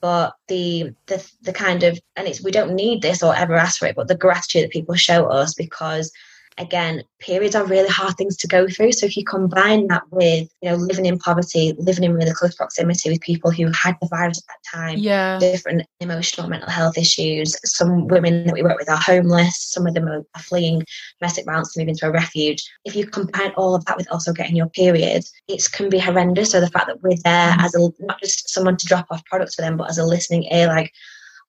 [0.00, 3.78] but the the the kind of and it's we don't need this or ever ask
[3.78, 6.10] for it, but the gratitude that people show us because
[6.58, 8.92] again, periods are really hard things to go through.
[8.92, 12.54] So if you combine that with, you know, living in poverty, living in really close
[12.54, 16.96] proximity with people who had the virus at that time, yeah, different emotional mental health
[16.96, 17.56] issues.
[17.64, 19.56] Some women that we work with are homeless.
[19.58, 20.84] Some of them are fleeing
[21.20, 22.62] domestic violence to move into a refuge.
[22.84, 26.52] If you combine all of that with also getting your period, it can be horrendous.
[26.52, 27.60] So the fact that we're there mm-hmm.
[27.60, 30.44] as a not just someone to drop off products for them, but as a listening
[30.52, 30.92] ear, like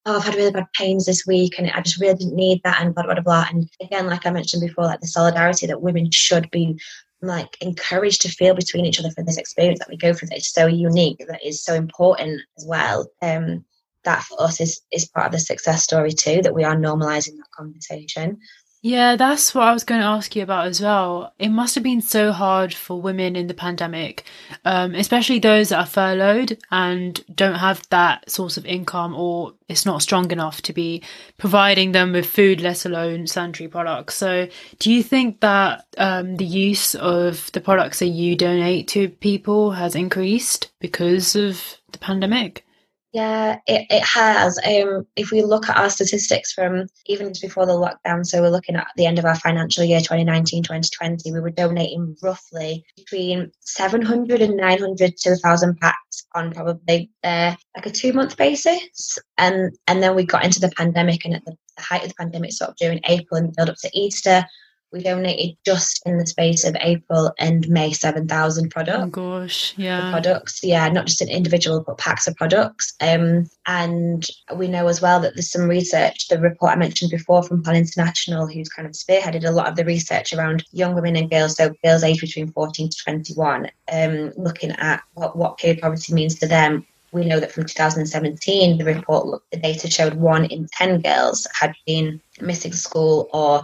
[0.05, 2.81] oh, I've had really bad pains this week and I just really didn't need that
[2.81, 3.45] and blah, blah, blah, blah.
[3.49, 6.79] And again, like I mentioned before, like the solidarity that women should be
[7.21, 10.37] like encouraged to feel between each other for this experience that we go through that
[10.37, 13.07] is so unique, that is so important as well.
[13.21, 13.65] Um,
[14.03, 17.37] that for us is is part of the success story too, that we are normalizing
[17.37, 18.37] that conversation.
[18.85, 21.33] Yeah, that's what I was going to ask you about as well.
[21.39, 24.25] It must have been so hard for women in the pandemic,
[24.63, 29.87] um, especially those that are furloughed and don't have that source of income or it's
[29.87, 31.01] not strong enough to be
[31.39, 34.13] providing them with food, let alone sanitary products.
[34.13, 39.09] So, do you think that um, the use of the products that you donate to
[39.09, 42.64] people has increased because of the pandemic?
[43.15, 44.59] Yeah, it, it has.
[44.65, 48.49] Um, if we look at our statistics from even just before the lockdown, so we're
[48.49, 53.49] looking at the end of our financial year 2019 2020, we were donating roughly between
[53.61, 59.17] 700 and 900 to 1,000 packs on probably uh, like a two month basis.
[59.37, 62.51] And, and then we got into the pandemic, and at the height of the pandemic,
[62.51, 64.43] sort of during April and build up to Easter,
[64.91, 69.03] we donated just in the space of April and May 7,000 products.
[69.03, 70.11] Oh gosh, yeah.
[70.11, 72.93] Products, yeah, not just an individual, but packs of products.
[73.01, 74.25] Um, and
[74.55, 77.75] we know as well that there's some research, the report I mentioned before from Plan
[77.75, 81.57] International, who's kind of spearheaded a lot of the research around young women and girls,
[81.57, 86.35] so girls aged between 14 to 21, um, looking at what, what period poverty means
[86.39, 91.01] to them we know that from 2017, the report, the data showed one in 10
[91.01, 93.63] girls had been missing school or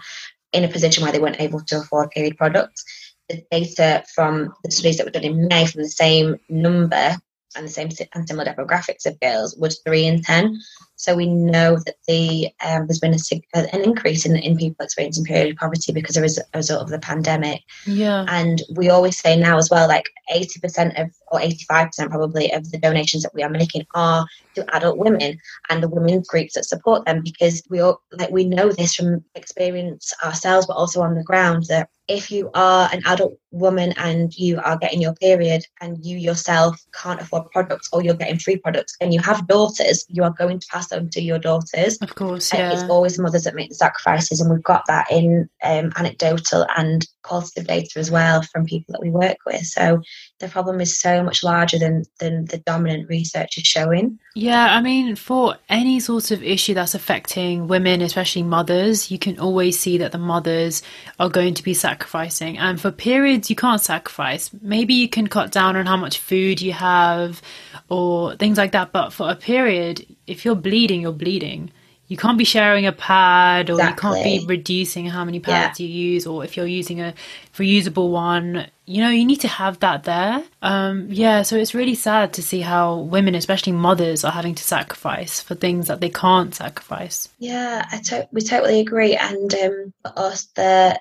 [0.53, 2.83] in a position where they weren't able to afford period products.
[3.29, 7.17] The data from the studies that were done in May from the same number
[7.55, 10.59] and the same and similar demographics of girls was three in ten.
[10.95, 15.25] So we know that the um, there's been a, an increase in, in people experiencing
[15.25, 17.61] period poverty because there is a result of the pandemic.
[17.85, 18.25] Yeah.
[18.27, 22.77] And we always say now as well, like 80% of or 85% probably of the
[22.77, 25.37] donations that we are making are to adult women
[25.69, 29.23] and the women's groups that support them because we all like we know this from
[29.35, 34.37] experience ourselves, but also on the ground that if you are an adult woman and
[34.37, 38.57] you are getting your period and you yourself can't afford products or you're getting free
[38.57, 41.97] products and you have daughters, you are going to pass them to your daughters.
[42.01, 42.73] Of course, yeah.
[42.73, 47.07] It's always mothers that make the sacrifices, and we've got that in um, anecdotal and
[47.23, 49.65] qualitative data as well from people that we work with.
[49.65, 50.01] So
[50.41, 54.19] the problem is so much larger than than the dominant research is showing.
[54.35, 59.39] Yeah, I mean, for any sort of issue that's affecting women, especially mothers, you can
[59.39, 60.81] always see that the mothers
[61.19, 62.57] are going to be sacrificing.
[62.57, 64.49] And for periods, you can't sacrifice.
[64.61, 67.41] Maybe you can cut down on how much food you have
[67.89, 68.91] or things like that.
[68.91, 71.71] But for a period, if you're bleeding, you're bleeding
[72.11, 74.09] you can't be sharing a pad or exactly.
[74.09, 75.87] you can't be reducing how many pads yeah.
[75.87, 77.13] you use or if you're using a
[77.53, 81.95] reusable one you know you need to have that there um, yeah so it's really
[81.95, 86.09] sad to see how women especially mothers are having to sacrifice for things that they
[86.09, 90.99] can't sacrifice yeah I to- we totally agree and um, for us the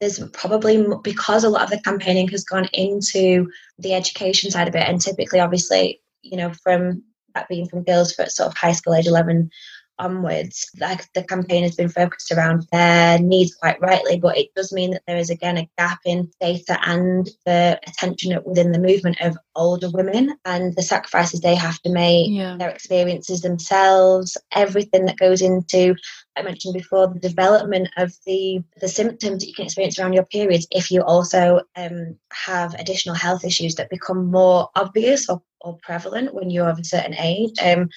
[0.00, 3.50] there's probably because a lot of the campaigning has gone into
[3.80, 7.02] the education side of it and typically obviously you know from
[7.34, 9.50] that being from girls for sort of high school age 11
[9.98, 14.72] onwards, like the campaign has been focused around their needs quite rightly, but it does
[14.72, 19.20] mean that there is again a gap in data and the attention within the movement
[19.20, 22.56] of older women and the sacrifices they have to make, yeah.
[22.56, 25.94] their experiences themselves, everything that goes into
[26.36, 30.24] I mentioned before the development of the the symptoms that you can experience around your
[30.24, 35.78] periods if you also um, have additional health issues that become more obvious or, or
[35.82, 37.54] prevalent when you're of a certain age.
[37.62, 37.88] Um,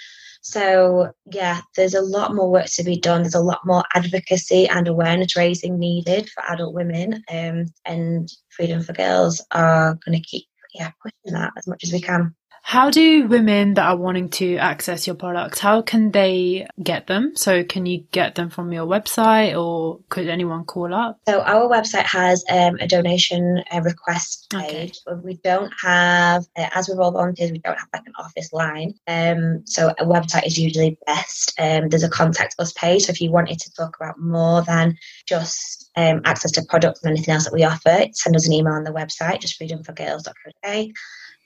[0.41, 3.23] so, yeah, there's a lot more work to be done.
[3.23, 7.23] There's a lot more advocacy and awareness raising needed for adult women.
[7.29, 11.91] Um, and Freedom for Girls are going to keep yeah, pushing that as much as
[11.91, 12.35] we can.
[12.67, 17.31] How do women that are wanting to access your products, how can they get them?
[17.33, 21.17] So can you get them from your website or could anyone call up?
[21.29, 24.99] So our website has um, a donation uh, request page.
[25.07, 25.21] Okay.
[25.23, 28.95] We don't have, uh, as with all volunteers, we don't have like an office line.
[29.07, 31.53] Um, so a website is usually best.
[31.57, 33.03] Um, there's a contact us page.
[33.03, 37.13] So if you wanted to talk about more than just um, access to products and
[37.13, 40.87] anything else that we offer, send us an email on the website, just freedomforgirls.co.uk.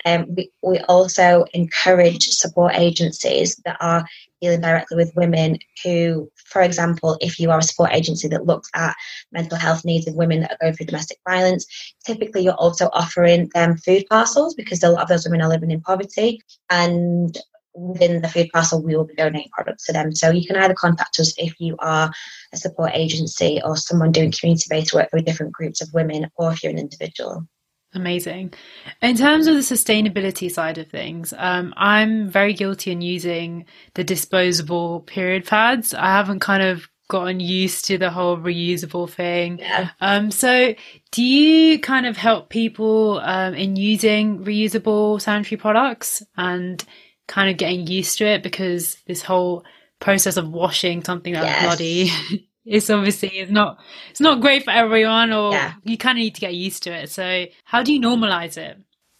[0.06, 4.06] Um, we, we also encourage support agencies that are
[4.42, 8.70] dealing directly with women who, for example, if you are a support agency that looks
[8.74, 8.96] at
[9.32, 11.66] mental health needs of women that are going through domestic violence,
[12.06, 15.72] typically you're also offering them food parcels because a lot of those women are living
[15.72, 16.42] in poverty.
[16.70, 17.38] And
[17.74, 20.14] within the food parcel, we will be donating products to them.
[20.14, 22.12] So you can either contact us if you are
[22.54, 26.52] a support agency or someone doing community based work with different groups of women, or
[26.52, 27.48] if you're an individual.
[27.94, 28.54] Amazing.
[29.02, 33.66] In terms of the sustainability side of things, um, I'm very guilty in using
[33.96, 35.94] the disposable period pads.
[35.94, 39.60] I haven't kind of gotten used to the whole reusable thing.
[39.60, 39.90] Yeah.
[40.00, 40.74] Um, so
[41.12, 46.82] do you kind of help people um, in using reusable sanitary products and
[47.28, 49.66] kind of getting used to it because this whole
[50.00, 51.64] process of washing something that's yes.
[51.64, 55.74] bloody is obviously it's not it's not great for everyone or yeah.
[55.84, 57.10] you kind of need to get used to it.
[57.10, 58.78] So how do you normalize it?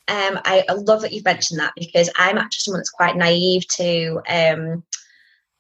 [0.08, 3.68] Um, I, I love that you've mentioned that because I'm actually someone that's quite naive
[3.70, 4.84] to um,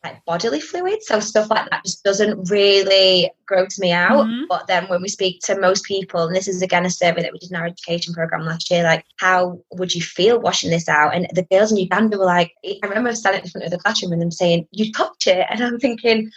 [0.03, 1.07] like bodily fluids.
[1.07, 4.25] So stuff like that just doesn't really gross me out.
[4.25, 4.45] Mm-hmm.
[4.49, 7.31] But then when we speak to most people, and this is again a survey that
[7.31, 10.89] we did in our education program last year, like how would you feel washing this
[10.89, 11.15] out?
[11.15, 14.11] And the girls in Uganda were like, I remember standing in front of the classroom
[14.11, 16.31] and them saying, "You touch it," and I'm thinking.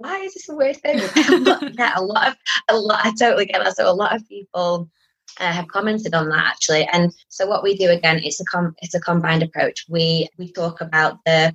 [0.00, 0.98] Why is this a weird thing?
[1.78, 2.36] yeah, a lot of
[2.68, 3.04] a lot.
[3.04, 3.76] I totally get that.
[3.76, 4.88] So a lot of people
[5.38, 6.88] uh, have commented on that actually.
[6.90, 9.84] And so what we do again, it's a com- it's a combined approach.
[9.90, 11.54] We we talk about the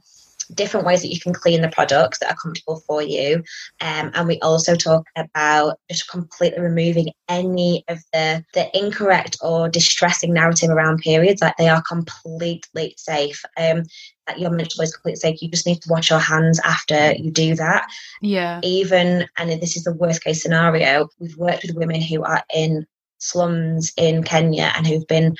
[0.54, 3.44] different ways that you can clean the products that are comfortable for you.
[3.82, 9.70] Um, and we also talk about just completely removing any of the, the incorrect or
[9.70, 13.44] distressing narrative around periods, like they are completely safe.
[13.58, 13.84] Um,
[14.28, 15.42] that your menstrual is completely safe.
[15.42, 17.88] You just need to wash your hands after you do that.
[18.22, 18.60] Yeah.
[18.64, 22.88] Even, and this is the worst case scenario, we've worked with women who are in
[23.20, 25.36] slums in Kenya and who've been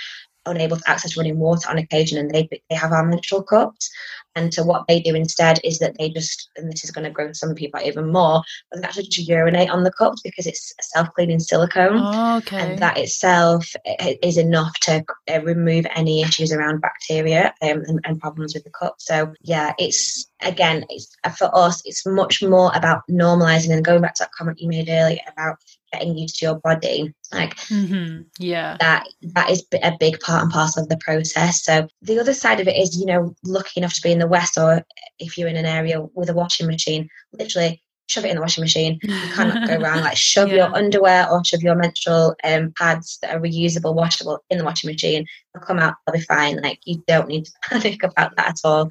[0.46, 3.90] unable to access running water on occasion and they they have our menstrual cups
[4.36, 7.10] and so what they do instead is that they just, and this is going to
[7.10, 10.74] grow some people even more, but they actually just urinate on the cups because it's
[10.82, 11.98] self-cleaning silicone.
[11.98, 12.60] Oh, okay.
[12.60, 13.74] And that itself
[14.22, 18.72] is enough to uh, remove any issues around bacteria um, and, and, problems with the
[18.72, 18.96] cup.
[18.98, 24.16] So yeah, it's, again, it's, for us, it's much more about normalizing and going back
[24.16, 25.58] to that comment you made earlier about
[25.96, 28.22] getting used to your body like mm-hmm.
[28.40, 28.78] yeah.
[28.80, 31.64] that that is a big part and parcel of the process.
[31.64, 34.28] So the other side of it is you know lucky enough to be in the
[34.28, 34.84] west or
[35.20, 38.64] if you're in an area with a washing machine literally shove it in the washing
[38.64, 39.00] machine.
[39.02, 40.02] You cannot go wrong.
[40.02, 40.56] Like shove yeah.
[40.56, 44.92] your underwear or shove your menstrual um, pads that are reusable washable in the washing
[44.92, 45.26] machine.
[45.54, 46.62] They'll come out they'll be fine.
[46.62, 48.90] Like you don't need to panic about that at all.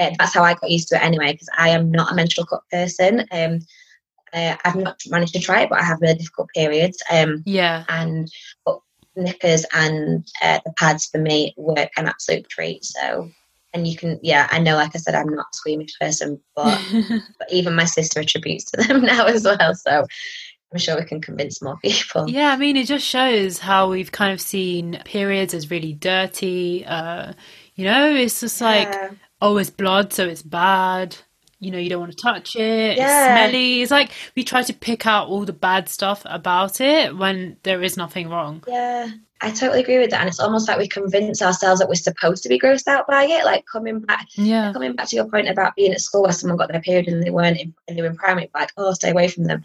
[0.00, 2.46] Uh, that's how i got used to it anyway because i am not a menstrual
[2.46, 3.24] cup person.
[3.32, 3.60] Um,
[4.32, 7.02] uh, I've not managed to try it, but I have really difficult periods.
[7.10, 7.84] Um, yeah.
[7.88, 8.30] And
[8.64, 8.80] but
[9.16, 12.84] knickers and uh, the pads for me work an absolute treat.
[12.84, 13.30] So,
[13.74, 16.80] and you can, yeah, I know, like I said, I'm not a squeamish person, but
[17.38, 19.74] but even my sister attributes to them now as well.
[19.74, 20.06] So.
[20.70, 22.28] I'm sure we can convince more people.
[22.28, 26.84] Yeah, I mean, it just shows how we've kind of seen periods as really dirty.
[26.84, 27.32] Uh,
[27.74, 28.66] you know, it's just yeah.
[28.66, 31.16] like, oh, it's blood, so it's bad
[31.60, 32.96] you know, you don't want to touch it.
[32.96, 33.02] Yeah.
[33.02, 33.82] It's smelly.
[33.82, 37.82] It's like we try to pick out all the bad stuff about it when there
[37.82, 38.62] is nothing wrong.
[38.66, 39.08] Yeah.
[39.40, 40.20] I totally agree with that.
[40.20, 43.24] And it's almost like we convince ourselves that we're supposed to be grossed out by
[43.24, 43.44] it.
[43.44, 44.72] Like coming back, yeah.
[44.72, 47.22] coming back to your point about being at school where someone got their period and
[47.22, 49.64] they weren't in, and they were in primary, like, oh, stay away from them.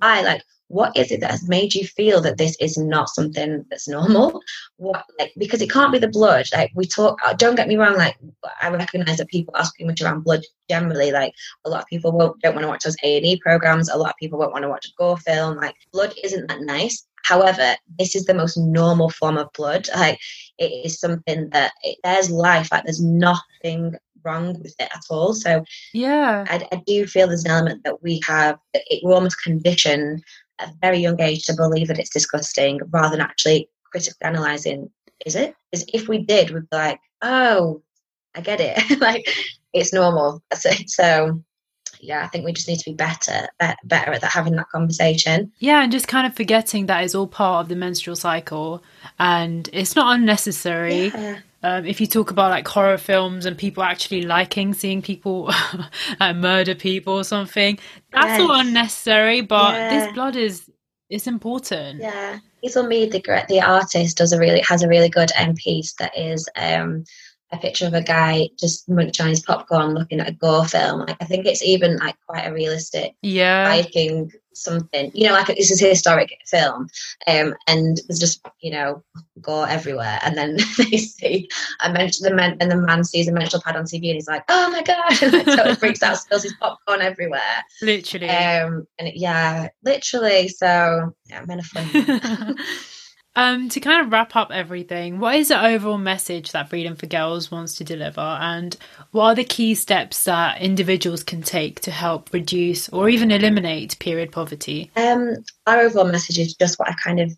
[0.00, 0.22] Why?
[0.22, 3.88] Like, what is it that has made you feel that this is not something that's
[3.88, 4.40] normal?
[4.76, 6.46] What like because it can't be the blood.
[6.52, 8.16] Like we talk uh, don't get me wrong like
[8.60, 11.34] i recognize that people ask too much around blood generally like
[11.64, 14.16] a lot of people won't don't want to watch those a&e programs a lot of
[14.16, 17.06] people won't want to watch a gore film like blood isn't that nice.
[17.24, 19.88] However this is the most normal form of blood.
[19.94, 20.18] Like
[20.58, 25.34] it is something that it, there's life like there's nothing wrong with it at all.
[25.34, 28.58] So yeah, I, I, do feel there's an element that we have.
[28.74, 30.22] It, we're almost conditioned
[30.58, 34.90] at a very young age to believe that it's disgusting rather than actually critically analysing,
[35.26, 35.54] is it?
[35.72, 37.82] Is if we did, we'd be like, oh,
[38.34, 39.00] I get it.
[39.00, 39.28] like
[39.72, 40.42] it's normal.
[40.50, 40.90] That's it.
[40.90, 41.42] So
[42.02, 44.68] yeah, I think we just need to be better, be- better at that, having that
[44.70, 45.52] conversation.
[45.60, 48.82] Yeah, and just kind of forgetting that is all part of the menstrual cycle,
[49.18, 51.06] and it's not unnecessary.
[51.06, 51.38] Yeah.
[51.62, 55.52] Um, if you talk about like horror films and people actually liking seeing people
[56.20, 57.78] like murder people or something,
[58.12, 58.40] that's yes.
[58.40, 59.40] all unnecessary.
[59.42, 59.88] But yeah.
[59.90, 60.70] this blood is
[61.08, 62.00] it's important.
[62.00, 65.92] Yeah, Hazel Mead, the the artist, does a really has a really good end piece
[65.94, 67.04] that is um,
[67.52, 71.00] a picture of a guy just munching on his popcorn looking at a gore film.
[71.00, 75.10] Like I think it's even like quite a realistic yeah Viking something.
[75.14, 76.88] You know, like this is a historic film,
[77.26, 79.02] um, and there's just you know
[79.40, 80.18] gore everywhere.
[80.22, 81.48] And then they see
[81.80, 84.28] I mentioned the man, and the man sees a menstrual pad on TV, and he's
[84.28, 87.64] like, "Oh my god!" and like, totally freaks out, spills his popcorn everywhere.
[87.80, 88.28] Literally.
[88.28, 90.48] Um, and it, yeah, literally.
[90.48, 92.56] So yeah, men are fun.
[93.34, 97.06] Um, to kind of wrap up everything, what is the overall message that Freedom for
[97.06, 98.76] Girls wants to deliver, and
[99.12, 103.98] what are the key steps that individuals can take to help reduce or even eliminate
[104.00, 104.90] period poverty?
[104.96, 107.34] Um, our overall message is just what I've kind of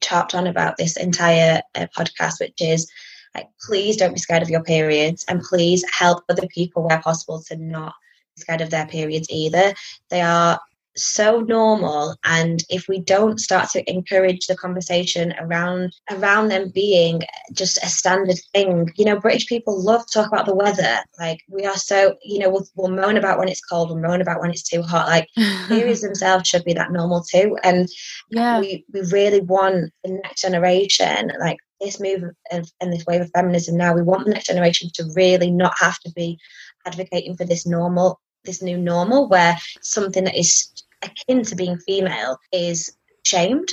[0.00, 2.90] charped on about this entire uh, podcast, which is
[3.36, 7.40] like, please don't be scared of your periods, and please help other people where possible
[7.42, 7.94] to not
[8.34, 9.74] be scared of their periods either.
[10.08, 10.58] They are
[11.06, 12.16] so normal.
[12.24, 17.22] And if we don't start to encourage the conversation around around them being
[17.52, 20.98] just a standard thing you know british people love to talk about the weather.
[21.18, 24.20] Like we are so you know we'll, we'll moan about when it's cold we'll moan
[24.20, 25.08] about when it's too hot.
[25.08, 25.28] Like
[25.68, 27.56] periods themselves should be that normal too.
[27.64, 27.88] And
[28.30, 28.60] yeah.
[28.60, 33.30] we, we really want the next generation like this move and, and this wave of
[33.34, 36.38] feminism now we want the next generation to really not have to be
[36.86, 40.68] advocating for this normal this new normal where something that is
[41.02, 43.68] akin to being female is shamed.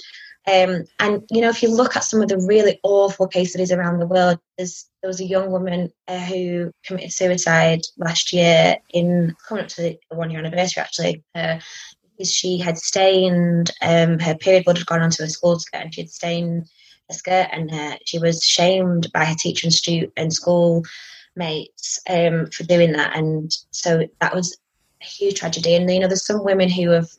[0.47, 3.71] Um, and you know, if you look at some of the really awful case studies
[3.71, 4.67] around the world, there
[5.03, 9.99] was a young woman uh, who committed suicide last year in coming up to the
[10.15, 11.23] one year anniversary actually.
[11.35, 11.59] Uh,
[12.23, 16.01] she had stained um, her period blood had gone onto her school skirt and she
[16.01, 16.65] had stained
[17.09, 20.83] her skirt and her, she was shamed by her teacher and student and school
[21.35, 24.57] mates um, for doing that and so that was
[25.01, 25.75] a huge tragedy.
[25.75, 27.09] And you know, there's some women who have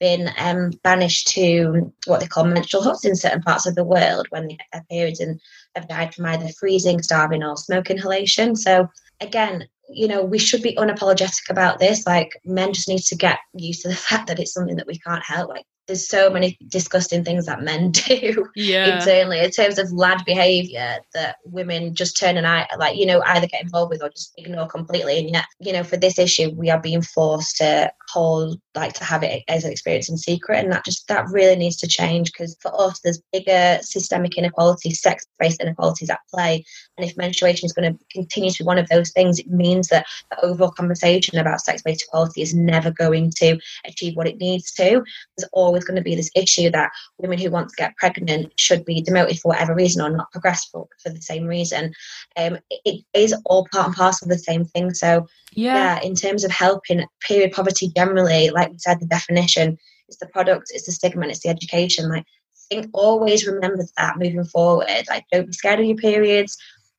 [0.00, 4.26] been um, banished to what they call menstrual huts in certain parts of the world
[4.30, 5.40] when they get their periods and
[5.74, 8.56] have died from either freezing, starving, or smoke inhalation.
[8.56, 8.88] So
[9.20, 12.06] again, you know, we should be unapologetic about this.
[12.06, 14.98] Like men just need to get used to the fact that it's something that we
[14.98, 15.48] can't help.
[15.48, 18.98] Like there's so many disgusting things that men do yeah.
[18.98, 23.22] internally in terms of lad behavior that women just turn an eye like you know
[23.26, 25.18] either get involved with or just ignore completely.
[25.18, 29.04] And yet you know for this issue we are being forced to hold like to
[29.04, 30.58] have it as an experience in secret.
[30.58, 35.00] And that just that really needs to change because for us there's bigger systemic inequalities
[35.00, 36.64] sex-based inequalities at play.
[36.96, 39.88] And if menstruation is going to continue to be one of those things it means
[39.88, 44.72] that the overall conversation about sex-based equality is never going to achieve what it needs
[44.72, 45.02] to.
[45.36, 48.84] There's always going to be this issue that women who want to get pregnant should
[48.84, 51.92] be demoted for whatever reason or not progress for, for the same reason.
[52.36, 54.94] Um, it is all part and parcel of the same thing.
[54.94, 55.74] So yeah.
[55.74, 60.26] yeah in terms of helping period poverty generally like we said the definition is the
[60.26, 62.08] product it's the stigma and it's the education.
[62.08, 62.24] Like
[62.68, 64.86] think always remember that moving forward.
[65.08, 66.56] Like don't be scared of your periods.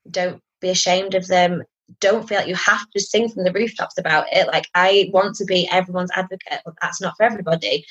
[0.09, 1.63] Don't be ashamed of them.
[1.99, 4.47] Don't feel like you have to sing from the rooftops about it.
[4.47, 7.85] Like i want to be everyone's advocate but that's not for everybody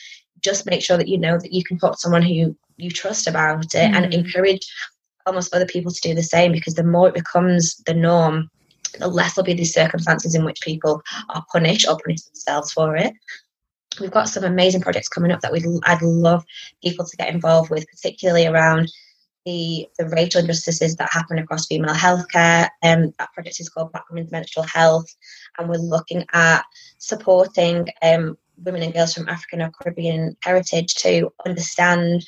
[0.45, 3.26] just make sure that you know that you can talk to someone who you trust
[3.26, 3.95] about it mm.
[3.95, 4.70] and encourage
[5.26, 8.51] almost other people to do the same because the more it becomes the norm
[8.99, 12.97] the less will be these circumstances in which people are punished or punish themselves for
[12.97, 13.12] it.
[14.01, 16.45] We've got some amazing projects coming up that we'd I'd love
[16.82, 18.90] people to get involved with, particularly around
[19.45, 22.68] the, the racial injustices that happen across female healthcare.
[22.82, 25.07] Um, that project is called Black Women's Menstrual Health,
[25.59, 26.64] and we're looking at
[26.99, 32.24] supporting um, women and girls from African or Caribbean heritage to understand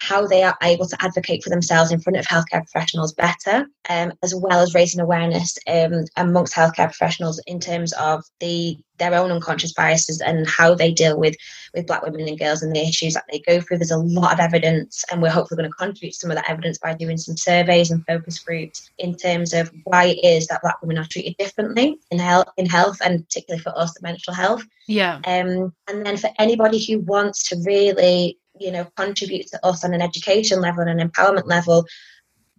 [0.00, 4.12] how they are able to advocate for themselves in front of healthcare professionals better, um,
[4.22, 9.30] as well as raising awareness um, amongst healthcare professionals in terms of the their own
[9.30, 11.34] unconscious biases and how they deal with
[11.74, 13.78] with black women and girls and the issues that they go through.
[13.78, 16.78] There's a lot of evidence, and we're hopefully going to contribute some of that evidence
[16.78, 20.80] by doing some surveys and focus groups in terms of why it is that black
[20.82, 24.64] women are treated differently in health, in health, and particularly for us, the mental health.
[24.86, 25.16] Yeah.
[25.26, 29.94] Um, and then for anybody who wants to really you know contribute to us on
[29.94, 31.84] an education level and an empowerment level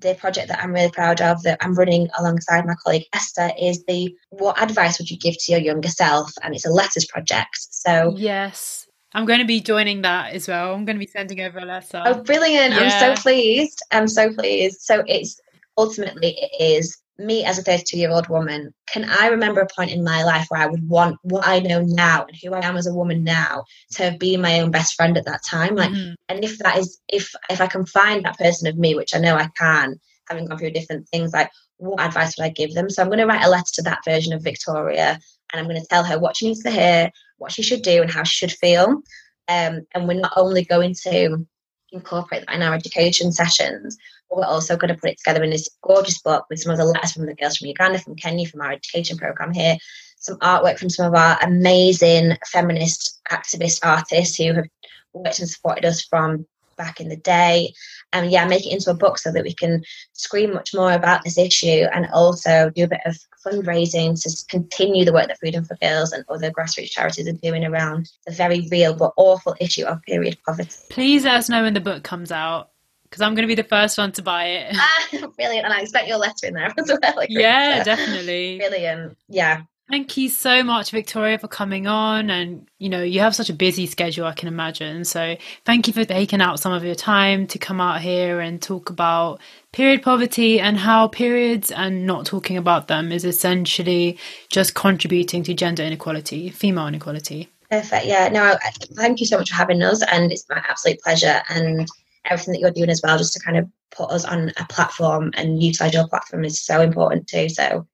[0.01, 3.83] the project that I'm really proud of that I'm running alongside my colleague Esther is
[3.85, 6.31] the what advice would you give to your younger self?
[6.43, 7.57] And it's a letters project.
[7.71, 8.87] So Yes.
[9.13, 10.73] I'm going to be joining that as well.
[10.73, 12.01] I'm going to be sending over a letter.
[12.05, 12.73] Oh brilliant.
[12.73, 12.81] Yeah.
[12.83, 13.83] I'm so pleased.
[13.91, 14.81] I'm so pleased.
[14.81, 15.39] So it's
[15.77, 19.91] ultimately it is me as a 32 year old woman, can I remember a point
[19.91, 22.77] in my life where I would want what I know now and who I am
[22.77, 25.75] as a woman now to have been my own best friend at that time?
[25.75, 26.13] Like, mm-hmm.
[26.29, 29.19] and if that is, if if I can find that person of me, which I
[29.19, 32.89] know I can, having gone through different things, like what advice would I give them?
[32.89, 35.19] So I'm going to write a letter to that version of Victoria,
[35.51, 38.01] and I'm going to tell her what she needs to hear, what she should do,
[38.01, 39.01] and how she should feel.
[39.47, 41.45] Um, and we're not only going to
[41.91, 43.97] incorporate that in our education sessions,
[44.29, 46.85] we're also going to put it together in this gorgeous book with some of the
[46.85, 49.77] letters from the girls from Uganda, from Kenya, from our education program here,
[50.17, 54.65] some artwork from some of our amazing feminist activist artists who have
[55.13, 56.45] worked and supported us from
[56.77, 57.73] back in the day.
[58.13, 59.83] And yeah, make it into a book so that we can
[60.13, 65.05] scream much more about this issue and also do a bit of fundraising to continue
[65.05, 68.67] the work that Freedom for Girls and other grassroots charities are doing around the very
[68.71, 70.75] real but awful issue of period poverty.
[70.89, 72.71] Please let us know when the book comes out
[73.03, 74.75] because I'm going to be the first one to buy it.
[74.77, 75.65] Ah, brilliant.
[75.65, 77.25] And I expect your letter in there as well.
[77.27, 78.57] yeah, definitely.
[78.57, 79.17] Brilliant.
[79.27, 79.63] Yeah.
[79.91, 82.29] Thank you so much, Victoria, for coming on.
[82.29, 85.03] And, you know, you have such a busy schedule, I can imagine.
[85.03, 85.35] So
[85.65, 88.89] thank you for taking out some of your time to come out here and talk
[88.89, 89.41] about
[89.73, 94.17] period poverty and how periods and not talking about them is essentially
[94.49, 97.49] just contributing to gender inequality, female inequality.
[97.69, 98.05] Perfect.
[98.05, 98.29] Yeah.
[98.29, 98.57] No,
[98.95, 101.41] thank you so much for having us, and it's my absolute pleasure.
[101.49, 101.85] And
[102.23, 105.31] everything that you're doing as well, just to kind of put us on a platform
[105.35, 107.49] and utilize your platform is so important too.
[107.49, 107.85] So,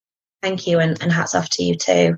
[0.41, 2.17] thank you, and, and hats off to you too.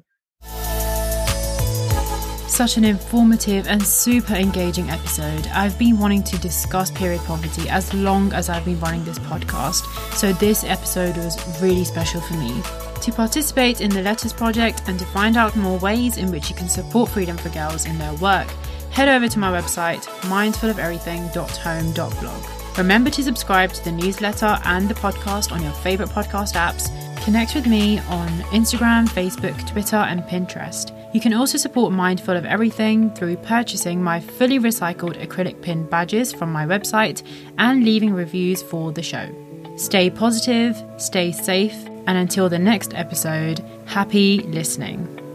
[2.47, 5.47] Such an informative and super engaging episode.
[5.47, 9.86] I've been wanting to discuss period poverty as long as I've been running this podcast,
[10.13, 12.61] so this episode was really special for me.
[13.03, 16.55] To participate in the Letters Project and to find out more ways in which you
[16.55, 18.49] can support Freedom for Girls in their work,
[18.91, 22.59] head over to my website, mindfulofeverything.home.blog.
[22.78, 26.89] Remember to subscribe to the newsletter and the podcast on your favourite podcast apps.
[27.24, 30.95] Connect with me on Instagram, Facebook, Twitter, and Pinterest.
[31.13, 36.32] You can also support Mindful of Everything through purchasing my fully recycled acrylic pin badges
[36.32, 37.24] from my website
[37.57, 39.28] and leaving reviews for the show.
[39.76, 45.28] Stay positive, stay safe, and until the next episode, happy listening.